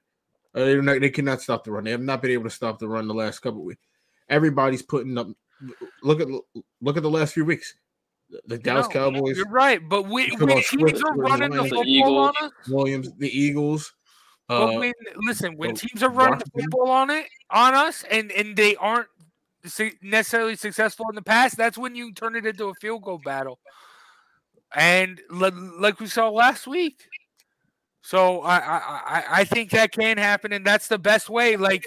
Uh, 0.54 0.64
they're 0.64 0.82
not, 0.82 1.00
they 1.00 1.10
cannot 1.10 1.42
stop 1.42 1.64
the 1.64 1.70
run. 1.70 1.84
They 1.84 1.90
have 1.90 2.00
not 2.00 2.22
been 2.22 2.30
able 2.30 2.44
to 2.44 2.50
stop 2.50 2.78
the 2.78 2.88
run 2.88 3.06
the 3.08 3.14
last 3.14 3.40
couple 3.40 3.60
of 3.60 3.66
weeks. 3.66 3.82
Everybody's 4.30 4.82
putting 4.82 5.18
up. 5.18 5.28
Look 6.02 6.20
at 6.20 6.28
look 6.80 6.96
at 6.96 7.02
the 7.02 7.10
last 7.10 7.34
few 7.34 7.44
weeks. 7.44 7.74
The, 8.30 8.40
the 8.46 8.58
Dallas 8.58 8.86
No, 8.88 8.92
Cowboys, 8.92 9.36
You're 9.36 9.48
right, 9.48 9.86
but 9.86 10.08
when, 10.08 10.30
Come 10.30 10.48
when 10.48 10.58
on, 10.58 10.62
teams 10.64 11.02
are 11.02 11.14
running 11.14 11.50
the 11.50 11.58
Lions, 11.58 11.70
the 11.70 11.76
football 11.76 12.18
on 12.18 12.32
us, 12.40 12.52
Williams, 12.68 13.12
the 13.18 13.28
Eagles. 13.28 13.92
But 14.48 14.74
Uh, 14.74 14.78
when 14.78 14.92
listen, 15.16 15.56
when 15.56 15.74
teams 15.74 16.02
are 16.02 16.10
running 16.10 16.38
the 16.38 16.50
football 16.50 16.88
on 16.90 17.10
it 17.10 17.26
on 17.50 17.74
us, 17.74 18.04
and 18.10 18.30
and 18.30 18.56
they 18.56 18.76
aren't 18.76 19.08
necessarily 20.02 20.54
successful 20.54 21.06
in 21.08 21.16
the 21.16 21.22
past, 21.22 21.56
that's 21.56 21.76
when 21.76 21.94
you 21.96 22.12
turn 22.12 22.36
it 22.36 22.46
into 22.46 22.66
a 22.66 22.74
field 22.74 23.02
goal 23.02 23.18
battle. 23.18 23.58
And 24.74 25.20
li- 25.30 25.50
like 25.50 25.98
we 25.98 26.06
saw 26.06 26.28
last 26.28 26.66
week, 26.66 27.08
so 28.02 28.42
I 28.42 28.58
I 28.58 29.24
I- 29.30 29.44
think 29.44 29.70
that 29.70 29.90
can 29.90 30.16
happen, 30.18 30.52
and 30.52 30.64
that's 30.64 30.86
the 30.86 30.98
best 30.98 31.28
way. 31.28 31.56
Like, 31.56 31.84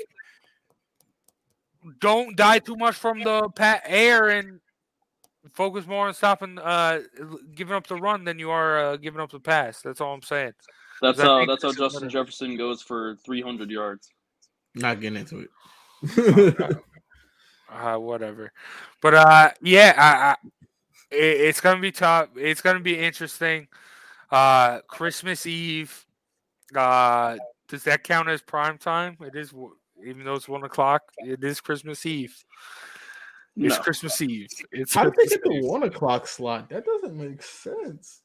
don't 2.00 2.36
die 2.36 2.60
too 2.60 2.76
much 2.76 2.95
from 2.95 3.19
the 3.19 3.50
air 3.86 4.28
and 4.30 4.60
focus 5.54 5.88
more 5.88 6.08
on 6.08 6.13
stopping, 6.13 6.58
uh, 6.60 7.02
giving 7.56 7.74
up 7.74 7.88
the 7.88 7.95
run 7.95 8.26
than 8.26 8.38
you 8.39 8.52
are 8.52 8.80
uh, 8.80 8.98
giving 8.98 9.22
up 9.22 9.32
the 9.32 9.39
pass. 9.39 9.82
That's 9.82 10.02
all 10.02 10.13
I'm 10.13 10.22
saying. 10.22 10.54
That's 11.01 11.19
how 11.19 11.45
that's 11.45 11.63
how 11.63 11.69
this 11.69 11.77
is 11.77 11.79
Justin 11.79 12.01
better. 12.01 12.12
Jefferson 12.12 12.57
goes 12.57 12.81
for 12.81 13.15
300 13.25 13.69
yards. 13.71 14.09
not 14.75 14.99
getting 15.01 15.19
into 15.19 15.39
it. 15.39 15.49
uh, 17.71 17.97
whatever. 17.97 18.51
But 19.01 19.13
uh, 19.13 19.51
yeah, 19.62 19.93
I, 19.97 20.31
I, 20.31 20.35
it, 21.15 21.41
it's 21.41 21.62
gonna 21.62 21.81
be 21.81 21.91
tough. 21.91 22.29
It's 22.35 22.62
gonna 22.62 22.79
be 22.79 22.97
interesting. 22.97 23.67
Uh, 24.31 24.79
Christmas 24.88 25.45
Eve. 25.45 26.05
Uh, 26.75 27.38
does 27.67 27.83
that 27.83 28.03
count 28.03 28.29
as 28.29 28.41
prime 28.41 28.77
time? 28.77 29.17
It 29.21 29.35
is, 29.35 29.53
even 30.05 30.23
though 30.23 30.35
it's 30.35 30.47
one 30.47 30.63
o'clock. 30.63 31.03
It 31.17 31.43
is 31.43 31.62
Christmas 31.62 32.05
Eve. 32.05 32.35
It's 33.55 33.77
No. 33.77 33.81
Christmas 33.81 34.21
Eve. 34.21 34.47
It's 34.71 34.93
How 34.93 35.03
did 35.03 35.15
they 35.15 35.25
get 35.25 35.43
the 35.43 35.62
one 35.65 35.83
o'clock 35.83 36.27
slot? 36.27 36.69
That 36.69 36.85
doesn't 36.85 37.15
make 37.15 37.41
sense. 37.41 38.21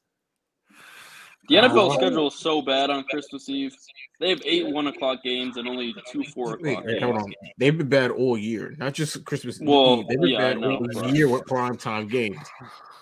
The 1.47 1.55
NFL 1.55 1.95
schedule 1.95 2.27
is 2.27 2.35
so 2.35 2.61
bad 2.61 2.89
on 2.89 3.03
Christmas 3.05 3.47
Eve. 3.49 3.75
They 4.19 4.29
have 4.29 4.41
eight 4.45 4.67
one 4.67 4.87
o'clock 4.87 5.21
games 5.23 5.57
and 5.57 5.67
only 5.67 5.93
two 6.11 6.23
four 6.23 6.53
o'clock 6.53 6.83
wait, 6.85 6.87
games. 6.87 7.03
hold 7.03 7.17
on. 7.17 7.33
They've 7.57 7.77
been 7.77 7.89
bad 7.89 8.11
all 8.11 8.37
year, 8.37 8.73
not 8.77 8.93
just 8.93 9.23
Christmas 9.25 9.59
Well, 9.61 9.99
Eve. 9.99 10.07
They've 10.07 10.19
been 10.21 10.29
yeah, 10.29 10.37
bad 10.39 10.59
know, 10.59 10.75
all 10.77 10.87
but- 10.93 11.13
year 11.13 11.27
with 11.29 11.45
prime 11.45 11.77
time 11.77 12.07
games. 12.07 12.39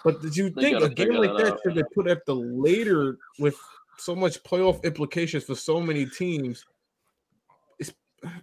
But 0.04 0.22
did 0.22 0.36
you 0.36 0.50
They 0.50 0.62
think 0.74 0.84
a 0.84 0.90
game 0.90 1.14
like 1.14 1.30
that 1.38 1.46
that 1.46 1.60
should 1.64 1.76
be 1.76 1.84
put 1.96 2.08
at 2.08 2.26
the 2.26 2.36
later 2.36 3.18
with 3.40 3.56
so 3.98 4.14
much 4.14 4.44
playoff 4.44 4.84
implications 4.84 5.46
for 5.46 5.56
so 5.56 5.80
many 5.80 6.06
teams? 6.06 6.66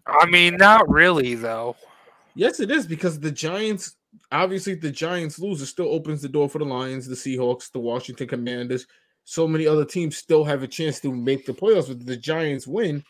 I 0.06 0.26
mean, 0.26 0.56
not 0.56 0.88
really 0.88 1.34
though. 1.34 1.76
Yes, 2.34 2.60
it 2.60 2.70
is 2.70 2.86
because 2.86 3.18
the 3.18 3.30
Giants, 3.30 3.96
obviously, 4.30 4.74
the 4.74 4.90
Giants 4.90 5.38
lose, 5.38 5.60
it 5.60 5.66
still 5.66 5.88
opens 5.88 6.22
the 6.22 6.28
door 6.28 6.48
for 6.48 6.58
the 6.58 6.64
Lions, 6.64 7.06
the 7.06 7.14
Seahawks, 7.14 7.70
the 7.72 7.78
Washington 7.78 8.28
Commanders. 8.28 8.86
So 9.24 9.46
many 9.46 9.66
other 9.66 9.84
teams 9.84 10.16
still 10.16 10.44
have 10.44 10.62
a 10.62 10.66
chance 10.68 10.98
to 11.00 11.12
make 11.14 11.46
the 11.46 11.52
playoffs. 11.52 11.88
But 11.88 12.04
the 12.04 12.16
Giants 12.16 12.66
win, 12.66 13.04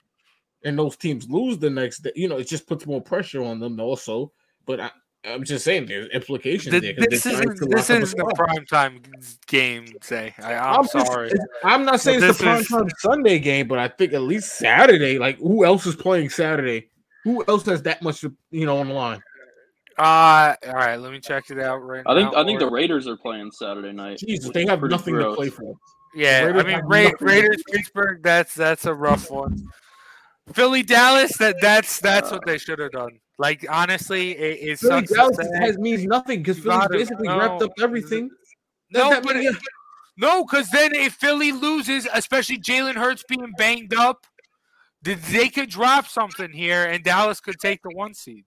and 0.65 0.79
those 0.79 0.97
teams 0.97 1.29
lose 1.31 1.59
the 1.59 1.71
next 1.71 2.01
day. 2.03 2.13
You 2.15 2.29
know, 2.29 2.37
it 2.39 2.49
just 2.49 2.67
puts 2.67 2.87
more 2.87 3.01
pressure 3.01 3.43
on 3.43 3.59
them 3.61 3.81
also. 3.81 4.33
But 4.67 4.81
I, 4.81 4.91
I'm 5.25 5.45
just 5.45 5.65
saying, 5.65 5.87
there's 5.87 6.09
implications 6.11 6.71
Th- 6.73 6.83
there. 6.83 6.95
'cause 6.95 7.05
the 7.05 7.11
This 7.11 7.27
isn't 7.27 7.71
this 7.71 7.91
a 7.91 7.95
isn't 7.95 8.03
a 8.03 8.07
spot. 8.07 8.35
prime 8.35 8.67
time 8.67 9.01
game. 9.47 9.87
Say, 10.03 10.35
I, 10.43 10.55
I'm, 10.55 10.85
just- 10.87 11.07
sorry. 11.07 11.29
it's- 11.29 11.47
I'm 11.65 11.85
not 11.85 12.01
saying 12.01 12.21
But 12.21 12.31
it's 12.31 12.39
the 12.39 12.45
this 12.45 12.67
prime 12.69 12.81
time 12.87 12.91
Sunday 12.99 13.39
game, 13.39 13.67
but 13.69 13.79
I 13.79 13.89
think 13.89 14.13
at 14.13 14.23
least 14.23 14.59
Saturday. 14.59 15.19
Like, 15.19 15.39
who 15.39 15.65
else 15.65 15.87
is 15.87 15.97
playing 15.97 16.31
Saturday? 16.31 16.89
Who 17.25 17.45
else 17.49 17.65
has 17.67 17.83
that 17.83 18.01
much, 18.03 18.23
you 18.51 18.65
know, 18.67 18.79
on 18.79 18.89
the 18.89 18.95
line? 18.95 19.23
Uh, 19.99 20.55
all 20.67 20.75
right. 20.75 20.97
Let 20.97 21.13
me 21.13 21.21
check 21.21 21.51
it 21.51 21.59
out 21.59 21.79
right 21.79 22.03
I 22.07 22.15
think 22.15 22.33
now. 22.33 22.41
I 22.41 22.45
think 22.45 22.61
or- 22.63 22.67
the 22.67 22.71
Raiders 22.71 23.07
are 23.07 23.17
playing 23.19 23.51
Saturday 23.53 23.93
night. 23.93 24.19
Jesus, 24.19 24.51
they 24.55 24.65
have 24.65 24.83
nothing 24.83 25.15
gross. 25.15 25.35
to 25.35 25.37
play 25.37 25.49
for. 25.51 25.75
Yeah, 26.15 26.45
Raiders 26.45 26.65
I 26.65 26.67
mean 26.67 26.81
Ra- 26.85 27.13
Raiders 27.21 27.63
Pittsburgh. 27.71 28.23
That's 28.23 28.55
that's 28.55 28.87
a 28.87 28.95
rough 28.95 29.31
one. 29.31 29.63
Philly 30.53 30.83
Dallas. 30.83 31.37
That 31.39 31.57
that's 31.61 32.01
that's 32.01 32.31
what 32.31 32.45
they 32.45 32.59
should 32.59 32.79
have 32.81 32.93
done. 32.93 33.21
Like 33.39 33.65
honestly, 33.71 34.33
it, 34.33 34.59
it 34.71 34.79
Philly 34.81 35.03
Dallas 35.07 35.39
has 35.61 35.79
means 35.79 36.05
nothing 36.05 36.41
because 36.43 36.59
Philly's 36.59 36.89
basically 36.89 37.29
no. 37.29 37.39
wrapped 37.39 37.63
up 37.63 37.71
everything. 37.81 38.29
no, 38.91 39.11
That- 39.11 39.23
but 39.23 39.37
it- 39.37 39.57
no, 40.17 40.45
because 40.45 40.69
then 40.71 40.95
if 40.95 41.15
Philly 41.15 41.51
loses, 41.51 42.07
especially 42.13 42.59
Jalen 42.59 42.97
Hurts 42.97 43.25
being 43.27 43.53
banged 43.57 43.95
up, 43.95 44.27
they 45.03 45.49
could 45.49 45.71
drop 45.71 46.07
something 46.09 46.53
here, 46.53 46.85
and 46.85 47.03
Dallas 47.03 47.41
could 47.41 47.59
take 47.59 47.81
the 47.83 47.89
one 47.95 48.13
seed. 48.13 48.45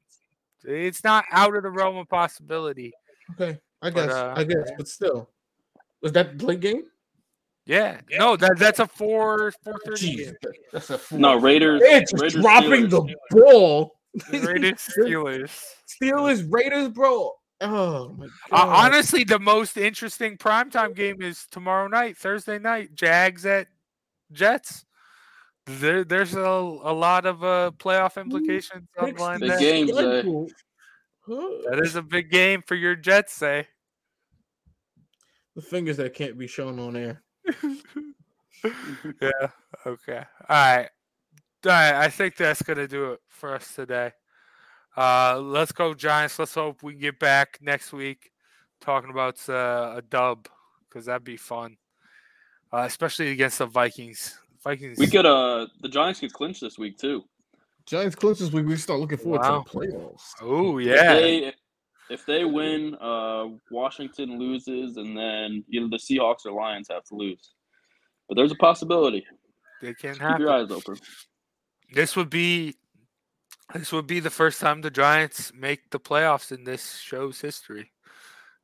It's 0.63 1.03
not 1.03 1.25
out 1.31 1.55
of 1.55 1.63
the 1.63 1.71
realm 1.71 1.97
of 1.97 2.07
possibility. 2.09 2.93
Okay, 3.31 3.57
I 3.81 3.89
But, 3.89 3.95
guess, 3.95 4.11
uh, 4.13 4.33
I 4.37 4.43
guess, 4.43 4.69
but 4.77 4.87
still, 4.87 5.29
was 6.03 6.11
that 6.11 6.37
the 6.37 6.55
game? 6.55 6.83
Yeah, 7.65 8.01
no, 8.11 8.35
that 8.35 8.57
that's 8.59 8.79
a 8.79 8.87
four 8.87 9.53
four 9.63 9.79
thirty 9.85 10.31
that's 10.73 10.89
a 10.89 10.97
fool. 10.97 11.19
No, 11.19 11.35
Raiders. 11.39 11.79
They're 11.81 12.01
just 12.01 12.13
Raiders 12.21 12.41
dropping 12.41 12.87
Steelers. 12.87 12.89
the 12.89 13.15
ball. 13.41 13.95
Raiders 14.31 14.89
Steelers. 14.97 15.63
Steelers, 15.87 16.45
Raiders, 16.51 16.89
bro. 16.89 17.31
Oh 17.61 18.09
my 18.17 18.25
Uh, 18.25 18.29
god! 18.65 18.85
honestly, 18.93 19.23
the 19.23 19.39
most 19.39 19.77
interesting 19.77 20.37
primetime 20.37 20.93
game 20.93 21.21
is 21.21 21.47
tomorrow 21.51 21.87
night, 21.87 22.17
Thursday 22.17 22.59
night. 22.59 22.93
Jags 22.95 23.45
at 23.45 23.67
Jets. 24.33 24.83
There, 25.65 26.03
there's 26.03 26.35
a, 26.35 26.39
a 26.41 26.91
lot 26.93 27.25
of 27.25 27.41
uh, 27.45 27.71
playoff 27.77 28.19
implications 28.21 28.85
on 28.99 29.05
Fix 29.05 29.17
the 29.17 29.23
line 29.23 29.39
the 29.39 29.47
Big 29.47 29.59
there. 29.59 29.59
games, 29.59 29.91
eh? 29.91 31.63
That 31.69 31.79
is 31.81 31.95
a 31.95 32.01
big 32.01 32.29
game 32.29 32.61
for 32.67 32.75
your 32.75 32.97
Jets, 32.97 33.31
say. 33.31 33.65
The 35.55 35.61
fingers 35.61 35.95
that 35.97 36.13
can't 36.13 36.37
be 36.37 36.47
shown 36.47 36.79
on 36.79 36.97
air. 36.97 37.22
yeah. 39.21 39.31
Okay. 39.85 40.23
All 40.49 40.75
right. 40.75 40.89
All 41.65 41.71
right. 41.71 41.93
I 41.95 42.09
think 42.09 42.35
that's 42.35 42.61
gonna 42.61 42.87
do 42.87 43.13
it 43.13 43.21
for 43.27 43.55
us 43.55 43.73
today. 43.75 44.11
Uh, 44.95 45.39
let's 45.39 45.71
go 45.71 45.93
Giants. 45.93 46.37
Let's 46.39 46.53
hope 46.53 46.83
we 46.83 46.93
can 46.93 47.01
get 47.01 47.19
back 47.19 47.57
next 47.61 47.91
week 47.93 48.31
talking 48.79 49.09
about 49.09 49.37
uh, 49.49 49.95
a 49.97 50.01
dub 50.01 50.47
because 50.87 51.05
that'd 51.05 51.23
be 51.23 51.37
fun, 51.37 51.77
uh, 52.71 52.83
especially 52.87 53.31
against 53.31 53.57
the 53.59 53.65
Vikings. 53.65 54.37
Vikings. 54.63 54.97
We 54.97 55.07
could 55.07 55.25
uh 55.25 55.67
the 55.81 55.89
Giants 55.89 56.19
could 56.21 56.31
clinch 56.33 56.59
this 56.61 56.77
week 56.77 56.97
too. 56.97 57.23
Giants 57.85 58.15
clinch 58.15 58.39
this 58.39 58.51
week. 58.53 58.65
We 58.65 58.77
start 58.77 58.99
looking 59.01 59.17
forward 59.17 59.41
Wow. 59.41 59.63
to 59.63 59.79
the 59.79 59.87
playoffs. 59.87 60.21
Oh 60.41 60.77
If 60.77 60.87
yeah. 60.87 61.13
they 61.15 61.53
if 62.09 62.25
they 62.25 62.45
win, 62.45 62.95
uh 63.01 63.45
Washington 63.71 64.37
loses 64.39 64.97
and 64.97 65.17
then 65.17 65.63
either 65.69 65.87
the 65.87 65.97
Seahawks 65.97 66.45
or 66.45 66.51
Lions 66.51 66.87
have 66.89 67.03
to 67.05 67.15
lose. 67.15 67.53
But 68.27 68.35
there's 68.35 68.51
a 68.51 68.55
possibility. 68.55 69.25
They 69.81 69.93
can 69.93 70.13
Keep 70.13 70.21
happen. 70.21 70.41
your 70.41 70.51
eyes 70.51 70.71
open. 70.71 70.97
This 71.93 72.15
would 72.15 72.29
be 72.29 72.75
this 73.73 73.91
would 73.91 74.07
be 74.07 74.19
the 74.19 74.29
first 74.29 74.59
time 74.61 74.81
the 74.81 74.91
Giants 74.91 75.51
make 75.55 75.89
the 75.89 75.99
playoffs 75.99 76.51
in 76.51 76.63
this 76.63 76.97
show's 76.97 77.41
history. 77.41 77.91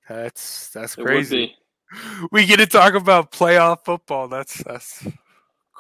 That's 0.08 0.70
that's 0.70 0.98
It 0.98 1.06
crazy. 1.06 1.56
We 2.32 2.46
get 2.46 2.58
to 2.58 2.68
talk 2.68 2.94
about 2.94 3.32
playoff 3.32 3.84
football. 3.84 4.28
That's 4.28 4.64
that's. 4.64 5.08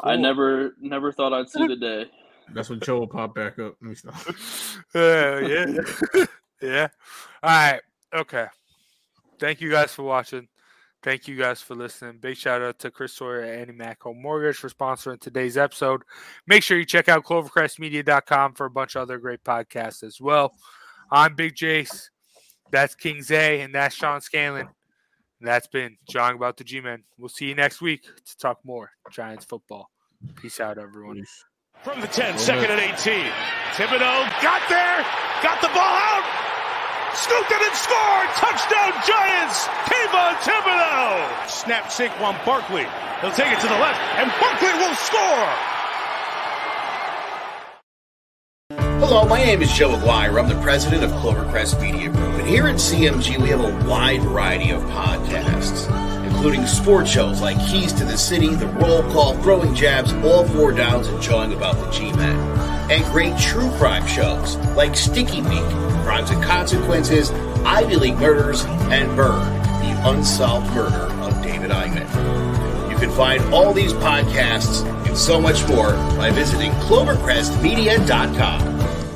I 0.04 0.16
never 0.16 0.74
never 0.82 1.12
thought 1.12 1.34
I'd 1.34 1.50
see 1.50 1.68
the 1.68 1.76
day. 1.76 2.06
That's 2.52 2.70
when 2.70 2.80
Joe 2.80 3.00
will 3.00 3.08
pop 3.08 3.36
back 3.36 3.60
up. 3.60 3.76
Let 3.82 3.90
me 3.90 3.96
stop. 3.96 4.16
Uh, 4.96 5.40
yeah, 5.46 5.66
yeah. 6.62 6.88
All 7.44 7.50
right. 7.50 7.82
Okay. 8.14 8.48
Thank 9.40 9.62
you 9.62 9.70
guys 9.72 9.94
for 9.94 10.04
watching. 10.04 10.48
Thank 11.02 11.30
you 11.30 11.38
guys 11.38 11.62
for 11.62 11.76
listening. 11.76 12.18
Big 12.20 12.36
shout 12.36 12.62
out 12.62 12.80
to 12.80 12.92
Chris 12.92 13.14
Sawyer 13.14 13.42
at 13.42 13.60
Annie 13.62 13.72
Mac 13.72 14.02
Home 14.04 14.22
Mortgage 14.22 14.58
for 14.58 14.70
sponsoring 14.70 15.20
today's 15.20 15.56
episode. 15.56 16.02
Make 16.46 16.62
sure 16.62 16.78
you 16.78 16.86
check 16.86 17.08
out 17.08 17.24
clovercrestmedia.com 17.24 18.54
for 18.54 18.66
a 18.66 18.70
bunch 18.70 18.96
of 18.96 19.04
other 19.04 19.18
great 19.18 19.44
podcasts 19.44 20.04
as 20.04 20.20
well. 20.20 20.54
I'm 21.10 21.36
Big 21.36 21.56
Jace. 21.56 22.10
That's 22.72 22.96
King 22.96 23.24
Zay, 23.24 23.62
and 23.62 23.74
that's 23.74 23.96
Sean 23.96 24.20
Scanlon. 24.20 24.68
And 25.40 25.48
that's 25.48 25.68
been 25.68 25.96
Jawing 26.10 26.36
about 26.36 26.58
the 26.58 26.66
G 26.66 26.82
Men. 26.82 27.04
We'll 27.18 27.30
see 27.30 27.46
you 27.46 27.56
next 27.56 27.82
week 27.82 28.04
to 28.04 28.38
talk 28.38 28.60
more 28.66 28.92
Giants 29.10 29.46
football. 29.46 29.90
Peace 30.36 30.60
out, 30.60 30.78
everyone. 30.78 31.24
From 31.82 32.02
the 32.02 32.08
10, 32.08 32.38
second 32.38 32.72
and 32.72 32.82
18. 32.82 33.24
Thibodeaux 33.72 34.42
got 34.42 34.62
there, 34.68 35.06
got 35.42 35.62
the 35.62 35.70
ball 35.70 35.96
out, 35.96 36.49
scooped 37.16 37.52
it 37.52 37.62
and 37.62 37.76
scored. 37.76 38.30
Touchdown 38.38 38.94
Giants. 39.06 39.68
Kayvon 39.90 40.34
Thibodeaux. 40.46 41.50
Snap 41.50 41.86
Saquon 41.86 42.38
Barkley. 42.46 42.86
He'll 43.22 43.32
take 43.32 43.52
it 43.52 43.60
to 43.62 43.68
the 43.68 43.80
left, 43.80 44.00
and 44.18 44.32
Barkley 44.40 44.74
will 44.80 44.96
score. 44.96 45.80
Hello, 49.00 49.26
my 49.28 49.44
name 49.44 49.62
is 49.62 49.72
Joe 49.74 49.96
Aguirre. 49.96 50.40
I'm 50.40 50.48
the 50.48 50.62
president 50.62 51.04
of 51.04 51.10
Clovercrest 51.12 51.82
Media 51.82 52.10
Group. 52.10 52.36
And 52.36 52.48
here 52.48 52.68
at 52.68 52.76
CMG, 52.76 53.42
we 53.42 53.50
have 53.50 53.62
a 53.62 53.90
wide 53.90 54.22
variety 54.22 54.70
of 54.70 54.84
podcasts, 54.84 55.88
including 56.28 56.68
sports 56.68 57.10
shows 57.10 57.42
like 57.42 57.58
Keys 57.68 57.92
to 57.94 58.06
the 58.06 58.18
City, 58.18 58.54
The 58.54 58.68
Roll 58.68 59.02
Call, 59.12 59.34
Throwing 59.42 59.74
Jabs, 59.74 60.14
All 60.24 60.46
Four 60.46 60.74
Downs, 60.74 61.08
and 61.08 61.20
Jawing 61.22 61.54
About 61.54 61.76
the 61.84 61.90
G-Men. 61.90 62.38
And 62.92 63.04
great 63.06 63.38
true 63.40 63.70
crime 63.78 64.06
shows 64.06 64.58
like 64.76 64.96
Sticky 64.96 65.42
Week, 65.42 65.89
Crimes 66.10 66.32
and 66.32 66.44
Consequences, 66.44 67.30
Ivy 67.64 67.98
League 67.98 68.18
Murders, 68.18 68.66
and 68.66 69.16
Bird, 69.16 69.44
the 69.84 70.10
unsolved 70.10 70.66
murder 70.74 71.06
of 71.22 71.40
David 71.44 71.70
Eichmann. 71.70 72.90
You 72.90 72.98
can 72.98 73.12
find 73.12 73.44
all 73.54 73.74
these 73.74 73.94
podcasts 73.94 74.84
and 75.06 75.16
so 75.16 75.40
much 75.40 75.68
more 75.68 75.92
by 76.18 76.32
visiting 76.32 76.72
clovercrestmedia.com. 76.72 79.09